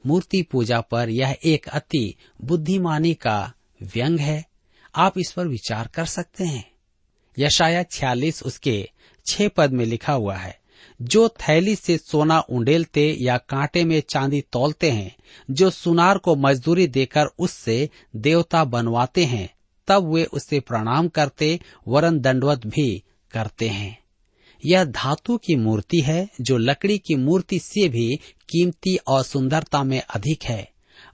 मूर्ति 0.06 0.42
पूजा 0.42 0.80
पर 0.80 1.08
यह 1.08 1.36
एक 1.44 1.68
अति 1.68 2.14
बुद्धिमानी 2.44 3.14
का 3.14 3.52
व्यंग 3.82 4.20
है। 4.20 4.44
आप 4.94 5.18
इस 5.18 5.32
पर 5.32 5.46
विचार 5.46 5.86
कर 5.86 6.04
सकते 6.04 6.44
हैं। 6.44 6.70
यशाया 7.38 7.82
छियालीस 7.82 8.42
उसके 8.42 8.88
छह 9.30 9.48
पद 9.48 9.72
में 9.72 9.84
लिखा 9.84 10.12
हुआ 10.12 10.36
है, 10.36 10.60
जो 11.02 11.28
थैली 11.28 11.76
से 11.76 11.98
सोना 11.98 12.40
उंडेलते 12.40 13.16
या 13.20 13.38
कांटे 13.38 13.84
में 13.84 14.02
चांदी 14.10 14.40
तोलते 14.40 14.90
हैं, 14.90 15.16
जो 15.50 15.70
सुनार 15.70 16.18
को 16.18 16.36
मजदूरी 16.36 16.86
देकर 16.86 17.24
उससे 17.38 17.90
देवता 18.16 18.64
बनवाते 18.64 19.24
हैं, 19.24 19.54
तब 19.86 20.14
वे 20.14 20.24
उसे 20.24 20.60
प्रणाम 20.60 21.08
करते, 21.08 21.60
वरन 21.88 22.20
दंडवत 22.20 22.66
भी 22.66 23.02
करते 23.30 23.68
हैं। 23.68 24.02
यह 24.66 24.84
धातु 24.84 25.36
की 25.36 25.56
मूर्ति 25.56 26.00
है, 26.00 26.28
जो 26.40 26.56
लकड़ी 26.56 26.98
की 26.98 27.14
मूर्ति 27.14 27.58
से 27.58 27.88
भी 27.88 28.16
कीमती 28.50 28.96
और 28.96 29.22
सुंदरता 29.22 29.82
में 29.82 30.02
अधिक 30.14 30.44
है। 30.44 30.70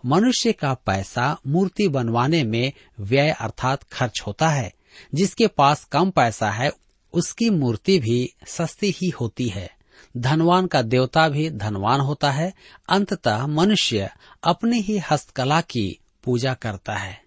मनुष्य 0.07 0.53
का 0.53 0.75
पैसा 0.75 1.39
मूर्ति 1.47 1.89
बनवाने 1.89 2.45
में 2.45 2.73
व्यय 3.01 3.31
अर्थात 3.31 3.83
खर्च 3.83 4.23
होता 4.27 4.49
है। 4.49 4.75
जिसके 5.15 5.47
पास 5.47 5.85
कम 5.85 6.11
पैसा 6.11 6.51
है, 6.51 6.73
उसकी 7.13 7.51
मूर्ति 7.51 7.99
भी 7.99 8.35
सस्ती 8.47 8.91
ही 8.91 9.09
होती 9.09 9.49
है। 9.49 9.71
धनवान 10.17 10.67
का 10.67 10.83
देवता 10.83 11.29
भी 11.29 11.51
धनवान 11.51 12.01
होता 12.01 12.31
है। 12.31 12.55
अंततः 12.89 13.47
मनुष्य 13.47 14.11
अपनी 14.45 14.81
ही 14.81 14.99
हस्तकला 14.99 15.61
की 15.61 15.99
पूजा 16.25 16.55
करता 16.55 16.95
है। 16.95 17.23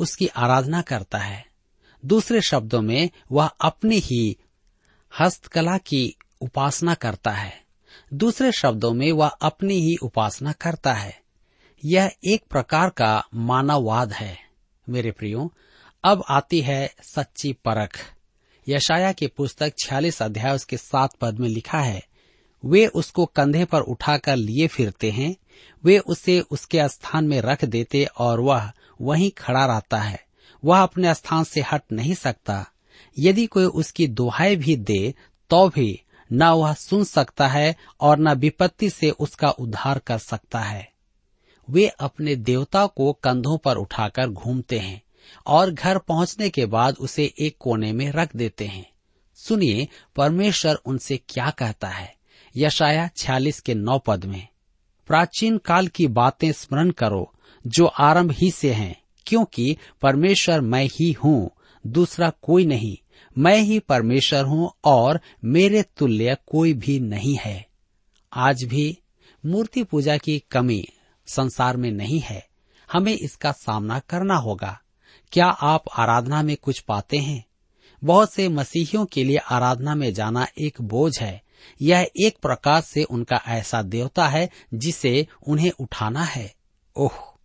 उसकी 0.00 0.26
आराधना 0.26 0.82
करता 0.82 1.18
है। 1.18 1.46
दूसरे 2.06 2.40
शब्दों 2.40 2.82
में, 2.82 3.10
वह 3.32 3.46
अपनी 3.46 3.98
ही 3.98 4.36
हस्तकला 5.20 5.78
की 5.78 6.16
उपासना 6.40 6.94
करता 6.94 7.30
है। 7.30 7.62
दूसरे 8.14 8.52
शब्दों 8.52 8.94
में 8.94 9.12
वह 9.12 9.28
अपनी 9.28 9.74
ही 9.74 9.96
उपासना 9.96 10.52
करता 10.52 10.94
है। 10.94 11.20
यह 11.84 12.10
एक 12.24 12.44
प्रकार 12.50 12.90
का 12.90 13.24
मानववाद 13.34 14.12
है। 14.12 14.38
मेरे 14.88 15.10
प्रियो, 15.10 15.52
अब 16.04 16.24
आती 16.28 16.60
है 16.60 16.94
सच्ची 17.02 17.52
परख। 17.52 18.14
यशाया 18.68 19.12
की 19.12 19.26
पुस्तक 19.26 19.72
छियालीस 19.84 20.22
अध्याय 20.22 20.54
उसके 20.54 20.76
सात 20.76 21.10
पद 21.20 21.38
में 21.38 21.48
लिखा 21.48 21.80
है, 21.80 22.02
वे 22.64 22.86
उसको 22.86 23.26
कंधे 23.26 23.64
पर 23.64 23.80
उठाकर 23.80 24.36
लिए 24.36 24.66
फिरते 24.66 25.10
हैं, 25.10 25.36
वे 25.84 25.98
उसे 25.98 26.40
उसके 26.40 26.88
स्थान 26.88 27.24
में 27.24 27.40
रख 27.40 27.64
देते 27.64 28.04
और 28.04 28.40
वह 28.40 28.72
वहीं 29.00 29.30
खड़ा 29.30 29.66
रहता 29.66 30.00
है। 30.00 30.24
वह 30.64 30.82
अपने 30.82 31.14
स्थान 31.14 31.44
से 31.44 31.60
हट 31.60 31.82
नहीं 31.92 32.14
सकता। 32.14 32.66
यदि 33.18 33.46
कोई 33.46 33.64
उसकी 33.64 34.06
दुहाई 34.06 34.56
भी 34.56 34.76
दे 34.76 35.14
तो 35.50 35.68
भी 35.68 36.00
न 36.32 36.42
वह 36.42 36.74
सुन 36.74 37.04
सकता 37.04 37.48
है 37.48 37.76
और 38.00 38.18
न 38.18 38.32
विपत्ति 38.32 38.90
से 38.90 39.10
उसका 39.10 39.50
उद्धार 39.50 39.98
कर 39.98 40.18
सकता 40.18 40.60
है। 40.60 40.92
वे 41.70 41.88
अपने 41.88 42.36
देवता 42.36 42.86
को 42.86 43.12
कंधों 43.12 43.58
पर 43.58 43.76
उठाकर 43.76 44.28
घूमते 44.28 44.78
हैं 44.78 45.02
और 45.46 45.70
घर 45.70 45.98
पहुँचने 45.98 46.50
के 46.50 46.66
बाद 46.66 46.96
उसे 47.00 47.34
एक 47.38 47.56
कोने 47.60 47.92
में 47.92 48.12
रख 48.12 48.36
देते 48.36 48.66
हैं। 48.66 48.90
सुनिए, 49.34 49.88
परमेश्वर 50.16 50.74
उनसे 50.74 51.16
क्या 51.28 51.50
कहता 51.50 51.88
है? 51.88 52.16
यशाया 52.56 53.10
छियालीस 53.16 53.60
के 53.60 53.74
नौ 53.74 53.98
पद 53.98 54.24
में। 54.24 54.48
प्राचीन 55.06 55.58
काल 55.58 55.88
की 55.88 56.06
बातें 56.06 56.52
स्मरण 56.52 56.90
करो, 56.90 57.34
जो 57.66 57.86
आरंभ 57.86 58.30
ही 58.32 58.50
से 58.50 58.72
हैं, 58.72 59.02
क्योंकि 59.26 59.76
परमेश्वर 60.02 60.60
मैं 60.60 60.84
ही 60.84 61.12
हूँ, 61.12 61.50
दूसरा 61.86 62.32
कोई 62.42 62.66
नहीं। 62.66 63.07
मैं 63.38 63.58
ही 63.58 63.78
परमेश्वर 63.78 64.44
हूँ 64.44 64.72
और 64.84 65.20
मेरे 65.44 65.82
तुल्य 65.82 66.36
कोई 66.46 66.74
भी 66.74 67.00
नहीं 67.00 67.36
है। 67.36 67.66
आज 68.32 68.64
भी 68.64 68.98
मूर्ति 69.46 69.82
पूजा 69.82 70.16
की 70.16 70.42
कमी 70.50 70.84
संसार 71.26 71.76
में 71.76 71.90
नहीं 71.90 72.20
है। 72.20 72.48
हमें 72.92 73.12
इसका 73.12 73.52
सामना 73.52 73.98
करना 73.98 74.34
होगा। 74.34 74.80
क्या 75.32 75.46
आप 75.46 75.84
आराधना 75.96 76.42
में 76.42 76.56
कुछ 76.56 76.80
पाते 76.80 77.16
हैं? 77.16 77.44
बहुत 78.04 78.32
से 78.32 78.48
मसीहियों 78.48 79.06
के 79.06 79.24
लिए 79.24 79.36
आराधना 79.36 79.94
में 79.94 80.14
जाना 80.14 80.46
एक 80.58 80.82
बोझ 80.82 81.20
है। 81.20 81.42
यह 81.82 82.10
एक 82.20 82.38
प्रकार 82.42 82.80
से 82.80 83.02
उनका 83.02 83.42
ऐसा 83.46 83.82
देवता 83.82 84.28
है 84.28 84.50
जिसे 84.74 85.26
उन्हें 85.46 85.70
उठाना 85.70 86.22
है। 86.22 86.54
ओह! 86.96 87.37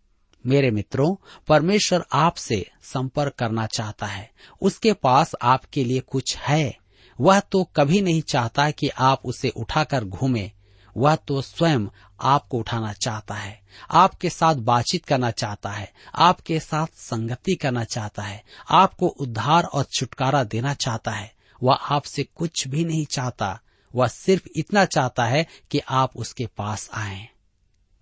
मेरे 0.46 0.70
मित्रों, 0.70 1.16
परमेश्वर 1.48 2.04
आपसे 2.12 2.70
संपर्क 2.82 3.32
करना 3.32 3.66
चाहता 3.66 4.06
है। 4.06 4.30
उसके 4.62 4.92
पास 4.92 5.32
आपके 5.42 5.84
लिए 5.84 6.00
कुछ 6.00 6.36
है। 6.36 6.78
वह 7.20 7.40
तो 7.40 7.64
कभी 7.64 8.00
नहीं 8.00 8.22
चाहता 8.22 8.70
कि 8.70 8.88
आप 8.88 9.22
उसे 9.24 9.48
उठाकर 9.48 10.04
घूमे। 10.04 10.52
वह 10.96 11.16
तो 11.16 11.42
स्वयं 11.42 11.86
आपको 12.20 12.58
उठाना 12.58 12.92
चाहता 12.92 13.34
है। 13.34 13.60
आपके 13.90 14.30
साथ 14.30 14.54
बातचीत 14.54 15.04
करना 15.04 15.30
चाहता 15.30 15.70
है। 15.70 15.92
आपके 16.14 16.60
साथ 16.60 16.86
संगति 16.86 17.54
करना 17.54 17.84
चाहता 17.84 18.22
है। 18.22 18.44
आपको 18.70 19.06
उद्धार 19.06 19.64
और 19.64 19.84
छुटकारा 19.84 20.44
देना 20.44 20.74
चाहता 20.74 21.10
है। 21.10 21.32
वह 21.62 21.74
आपसे 21.74 22.22
कुछ 22.22 22.68
भी 22.68 22.84
नहीं 22.84 23.06
चाहता। 23.06 23.60
वह 23.94 24.06
सिर्फ़ 24.06 24.48
इतना 24.56 24.84
चाहता 24.84 25.24
है 25.24 25.46
कि 25.70 25.80
आप 25.88 26.16
उसके 26.16 26.46
पास 26.46 26.90
आए। 26.92 27.28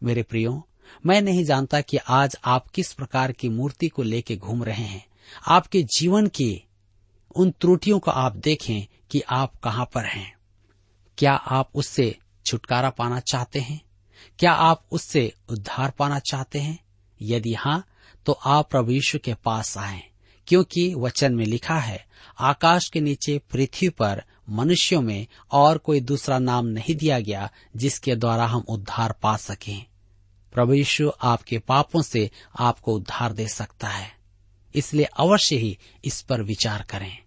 मेरे 0.03 0.23
प्रियो 0.23 0.69
मैं 1.07 1.21
नहीं 1.23 1.45
जानता 1.45 1.81
कि 1.81 1.97
आज 1.97 2.37
आप 2.45 2.68
किस 2.68 2.92
प्रकार 2.92 3.33
की 3.33 3.49
मूर्ति 3.49 3.88
को 3.88 4.03
लेके 4.03 4.37
घूम 4.37 4.64
रहे 4.64 4.85
हैं। 4.85 5.07
आपके 5.49 5.83
जीवन 5.83 6.27
की 6.27 6.64
उन 7.37 7.51
त्रुटियों 7.51 7.99
को 7.99 8.11
आप 8.11 8.37
देखें 8.37 8.87
कि 9.11 9.21
आप 9.21 9.57
कहाँ 9.57 9.85
पर 9.95 10.05
हैं। 10.05 10.35
क्या 11.18 11.33
आप 11.33 11.71
उससे 11.75 12.18
छुटकारा 12.47 12.90
पाना 12.90 13.21
चाहते 13.21 13.61
हैं? 13.61 13.81
क्या 14.38 14.53
आप 14.53 14.87
उससे 14.90 15.33
उद्धार 15.49 15.90
पाना 15.90 16.18
चाहते 16.18 16.59
हैं? 16.59 16.79
यदि 17.23 17.55
हाँ 17.55 17.85
तो 18.27 18.33
आप 18.33 18.71
प्रभु 18.71 18.90
यीशु 18.90 19.18
के 19.18 19.35
पास 19.35 19.79
आए, 19.79 20.03
क्योंकि 20.47 20.95
वचन 20.95 21.35
में 21.35 21.45
लिखा 21.45 21.79
है, 21.79 22.07
आकाश 22.40 22.88
के 22.88 23.01
नीचे 23.01 23.40
पृथ्वी 23.51 23.88
पर 23.88 24.23
मनुष्यों 24.51 25.03
में 25.03 25.27
और 25.53 25.79
कोई 25.79 26.01
दूसरा 26.01 26.38
नाम 26.38 26.66
नहीं 26.66 26.95
दिया 26.95 27.21
गया 27.21 27.51
जिसके 27.77 28.16
द्वारा 28.16 28.47
हम 28.47 28.64
उद्धार 28.68 29.12
पा 29.12 29.37
सकें। 29.37 29.87
प्रभु 30.53 30.75
यीशु 30.75 31.12
आपके 31.23 31.59
पापों 31.59 32.03
से 32.03 32.31
आपको 32.61 32.95
उद्धार 32.95 33.33
दे 33.33 33.49
सकता 33.49 33.88
है। 33.88 34.12
इसलिए 34.75 35.05
अवश्य 35.05 35.57
ही 35.57 35.79
इस 36.05 36.23
पर 36.23 36.43
विचार 36.43 36.83
करें। 36.83 37.19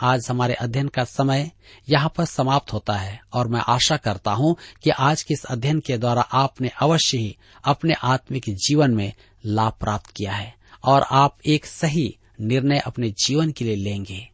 आज 0.00 0.26
हमारे 0.30 0.54
अध्ययन 0.54 0.88
का 0.88 1.04
समय 1.04 1.50
यहाँ 1.88 2.12
पर 2.16 2.24
समाप्त 2.24 2.72
होता 2.72 2.92
है 2.92 3.20
और 3.32 3.48
मैं 3.48 3.60
आशा 3.60 3.96
करता 3.96 4.32
हूँ 4.32 4.56
कि 4.82 4.90
आज 4.90 5.22
के 5.22 5.34
इस 5.34 5.44
अध्ययन 5.44 5.80
के 5.80 5.98
द्वारा 5.98 6.22
आपने 6.22 6.68
अवश्य 6.68 7.18
ही 7.18 7.36
अपने 7.64 7.94
आत्मिक 7.94 8.44
जीवन 8.48 8.90
में 8.90 9.12
लाभ 9.46 9.72
प्राप्त 9.72 10.10
किया 10.10 10.32
है 10.32 10.54
और 10.84 11.02
आप 11.02 11.38
एक 11.46 11.66
सही 11.66 12.18
निर्णय 12.40 12.78
अपने 12.78 13.10
जीवन 13.10 13.52
के 13.52 13.64
लिए 13.64 13.76
लेंगे। 13.76 14.28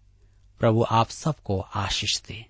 प्रभु 0.58 0.86
आप 0.90 1.10
सबको 1.10 1.60
आशीष 1.60 2.22
दे। 2.22 2.49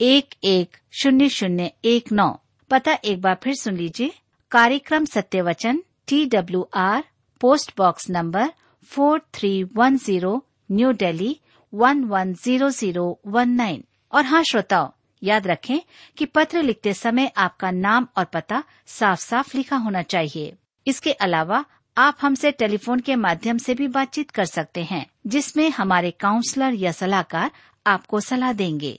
एक 0.00 0.34
एक 0.44 0.76
शून्य 0.92 1.28
शून्य 1.28 1.70
एक 1.84 2.12
नौ। 2.12 2.26
पता 2.70 2.92
एक 3.04 3.20
बार 3.20 3.36
फिर 3.42 3.54
सुन 3.54 3.76
लीजिए। 3.76 4.10
कार्यक्रम 4.50 5.04
सत्य 5.04 5.40
वचन 5.42 5.82
T 6.06 6.24
W 6.26 6.68
R 6.74 7.04
post 7.40 7.72
box 7.78 8.08
number 8.10 8.52
four 8.86 9.20
three 9.34 9.62
one 9.76 9.96
zero 9.96 10.44
New 10.72 10.92
Delhi 10.92 11.40
one 11.72 12.04
one 12.04 12.32
zero 12.34 12.68
zero 12.70 13.18
one 13.26 13.48
nine 13.48 13.84
और 14.12 14.24
हाँ 14.24 14.42
श्रोताओ, 14.42 14.92
याद 15.22 15.46
रखें 15.46 15.78
कि 16.16 16.24
पत्र 16.24 16.62
लिखते 16.62 16.94
समय 16.94 17.32
आपका 17.36 17.70
नाम 17.70 18.06
और 18.16 18.24
पता 18.24 18.62
साफ़ 18.86 19.20
साफ़ 19.20 19.56
लिखा 19.56 19.76
होना 19.76 20.02
चाहिए। 20.02 20.54
इसके 20.86 21.12
अलावा, 21.12 21.64
आप 21.96 22.16
हमसे 22.20 22.50
टेलीफोन 22.50 23.00
के 23.00 23.16
माध्यम 23.16 23.58
से 23.58 23.74
भी 23.74 23.88
बातचीत 23.88 24.30
कर 24.30 24.44
सकते 24.44 24.84
हैं, 24.84 25.06
जिसमें 25.26 25.70
हमारे 25.70 26.10
काउंसलर 26.10 26.74
या 26.74 26.92
सलाहकार 26.92 27.50
आपको 27.86 28.20
सलाह 28.20 28.52
देंगे। 28.52 28.98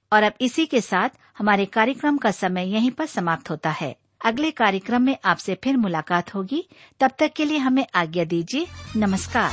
और 0.13 0.23
अब 0.23 0.33
इसी 0.41 0.65
के 0.65 0.81
साथ 0.81 1.09
हमारे 1.37 1.65
कार्यक्रम 1.65 2.17
का 2.17 2.31
समय 2.31 2.73
यहीं 2.73 2.91
पर 2.91 3.05
समाप्त 3.05 3.49
होता 3.49 3.69
है। 3.69 3.95
अगले 4.25 4.51
कार्यक्रम 4.51 5.01
में 5.01 5.17
आपसे 5.25 5.57
फिर 5.63 5.77
मुलाकात 5.77 6.35
होगी। 6.35 6.67
तब 6.99 7.11
तक 7.19 7.31
के 7.35 7.45
लिए 7.45 7.57
हमें 7.57 7.85
आज्ञा 7.95 8.23
दीजिए। 8.23 8.67
नमस्कार। 8.95 9.51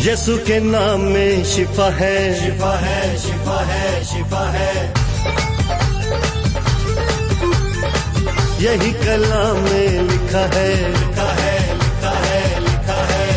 यीशु 0.00 0.36
के 0.38 0.60
नाम 0.60 1.00
में 1.00 1.44
शिफा 1.44 1.90
है। 1.90 2.34
शिफा 2.34 2.78
है 2.78 3.18
शिफा 3.18 3.64
है 3.64 4.04
शिफा 4.04 4.50
है। 4.50 4.99
यही 8.60 8.90
कलाम 8.92 9.56
में 9.56 10.02
लिखा 10.02 10.40
है। 10.54 10.72
लिखा 10.88 11.28
है 11.34 11.52
लिखा 11.74 12.10
है 12.24 12.60
लिखा 12.60 12.98
है 13.10 13.28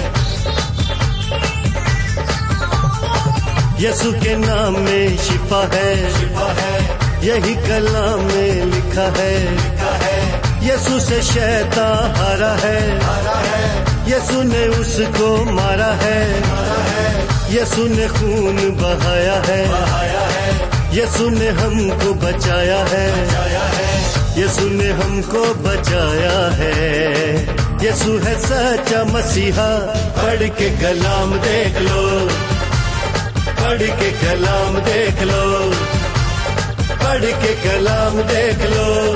यीशु 3.79 4.11
के 4.13 4.35
नाम 4.35 4.77
में 4.79 5.17
शिफा 5.17 5.61
है। 5.73 5.95
शिफा 6.13 6.49
है 6.59 6.73
यही 7.27 7.55
कलाम 7.55 8.19
में 8.19 8.65
लिखा 8.65 9.07
है। 9.19 9.39
लिखा 9.51 9.93
है 9.95 10.17
यीशु 10.63 10.99
से 10.99 11.21
शैतान 11.21 12.11
हारा 12.15 12.51
है। 12.65 12.77
हारा 13.03 13.39
है 13.39 13.63
यीशु 14.11 14.41
ने 14.43 14.67
उसको 14.81 15.29
मारा 15.51 15.91
है। 16.03 16.19
मारा 16.41 16.83
है 16.83 17.07
यीशु 17.53 17.87
ने 17.87 18.07
खून 18.07 18.57
बहाया 18.81 19.41
है। 19.47 19.63
यीशु 20.93 21.29
ने 21.29 21.49
हमको 21.49 22.13
बचाया 22.13 22.79
है 22.85 23.27
बचाया 23.27 23.63
है। 23.63 23.92
यीशु 24.37 24.69
ने 24.69 24.89
हमको 24.89 25.53
बचाया 25.53 26.51
है। 26.55 26.85
यीशु 27.83 28.17
है 28.17 28.39
सच्चा 28.39 29.03
मसीहा। 29.03 29.79
पढ़ 30.17 30.49
के 30.49 30.69
कलाम 30.69 31.33
देख 31.33 31.77
लो। 31.77 32.27
पढ़ 33.47 33.77
के 33.77 34.11
कलाम 34.11 34.77
देख 34.77 35.21
लो। 35.21 35.71
पढ़ 36.95 37.21
के 37.21 37.53
कलाम 37.53 38.21
देख 38.21 38.57
लो। 38.57 39.13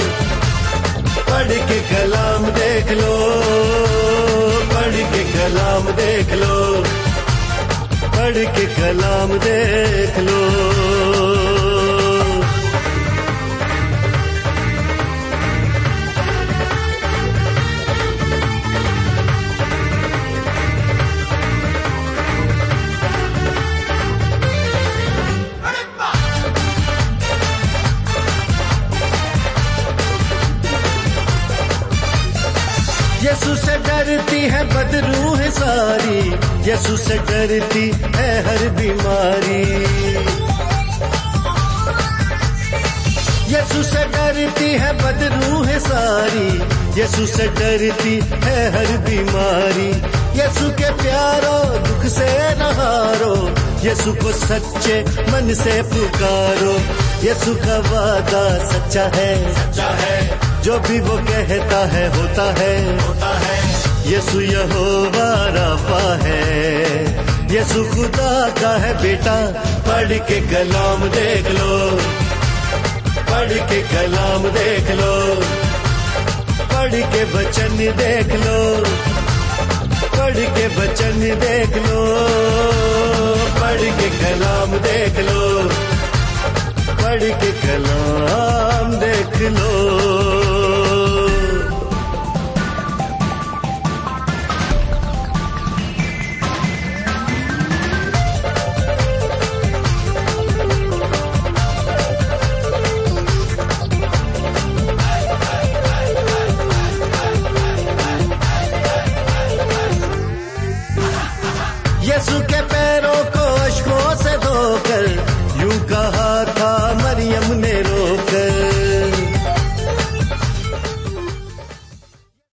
पढ़ 1.23 1.47
के 1.47 1.79
कलाम 1.79 2.45
देख 2.45 2.91
लो। 2.91 3.41
पढ़ 4.75 4.95
के 4.95 5.23
कलाम 5.23 5.83
देख 5.83 6.33
लो। 6.33 6.83
पढ़ 8.03 8.45
के 8.55 8.65
कलाम 8.65 9.39
देख 9.39 10.19
लो। 10.19 10.56
यीशु 36.87 37.03
से 37.03 37.15
डरती 37.17 37.91
है 38.17 38.29
हर 38.47 38.69
बीमारी। 38.69 39.63
यीशु 43.53 43.83
से 43.83 44.03
डरती 44.05 44.69
है 44.71 44.93
बदरू 44.93 45.63
है 45.63 45.79
सारी। 45.79 46.47
यीशु 47.01 47.25
से 47.25 47.47
डरती 47.47 48.19
है 48.45 48.71
हर 48.71 48.97
बीमारी। 48.97 49.89
यीशु 50.39 50.69
के 50.69 50.89
प्यारो 51.03 51.57
दुख 51.79 52.05
से 52.11 52.55
नहारो 52.55 53.35
यीशु 53.89 54.13
को 54.13 54.31
सच्चे 54.33 55.01
मन 55.01 55.53
से 55.53 55.81
पुकारो। 55.81 56.73
यीशु 57.27 57.55
का 57.55 57.77
वादा 57.77 58.71
सच्चा 58.71 59.03
है। 59.15 59.53
सच्चा 59.53 59.89
है। 59.89 60.39
जो 60.61 60.79
भी 60.79 60.99
वो 60.99 61.17
कहता 61.17 61.85
है 61.87 62.07
होता 62.17 62.53
है। 62.59 63.07
होता 63.07 63.39
है। 63.39 63.87
यीशु 64.07 64.41
यहोवा 64.41 65.29
राफा 65.47 66.25
है। 66.25 66.46
यीशु 67.51 67.83
खुदा 67.83 68.49
का 68.49 68.77
है 68.77 69.01
बेटा, 69.01 69.47
पढ़ 69.87 70.17
के 70.17 70.41
कलाम 70.41 71.09
देख 71.09 71.47
लो। 71.47 71.89
पढ़ 73.31 73.53
के 73.53 73.81
कलाम 73.81 74.43
देख 74.43 74.91
लो। 74.91 75.35
पढ़ 76.65 76.91
के 76.91 77.23
वचन 77.23 77.77
देख 77.77 78.27
लो। 78.27 78.83
पढ़ 80.17 80.33
के 80.33 80.67
वचन 80.67 81.19
देख 81.19 81.77
लो। 81.77 82.27
पढ़ 83.61 83.81
के 83.81 84.09
कलाम 84.09 84.71
देख 84.71 85.19
लो। 85.19 85.69
पढ़ 87.03 87.19
के 87.19 87.51
कलाम 87.51 88.91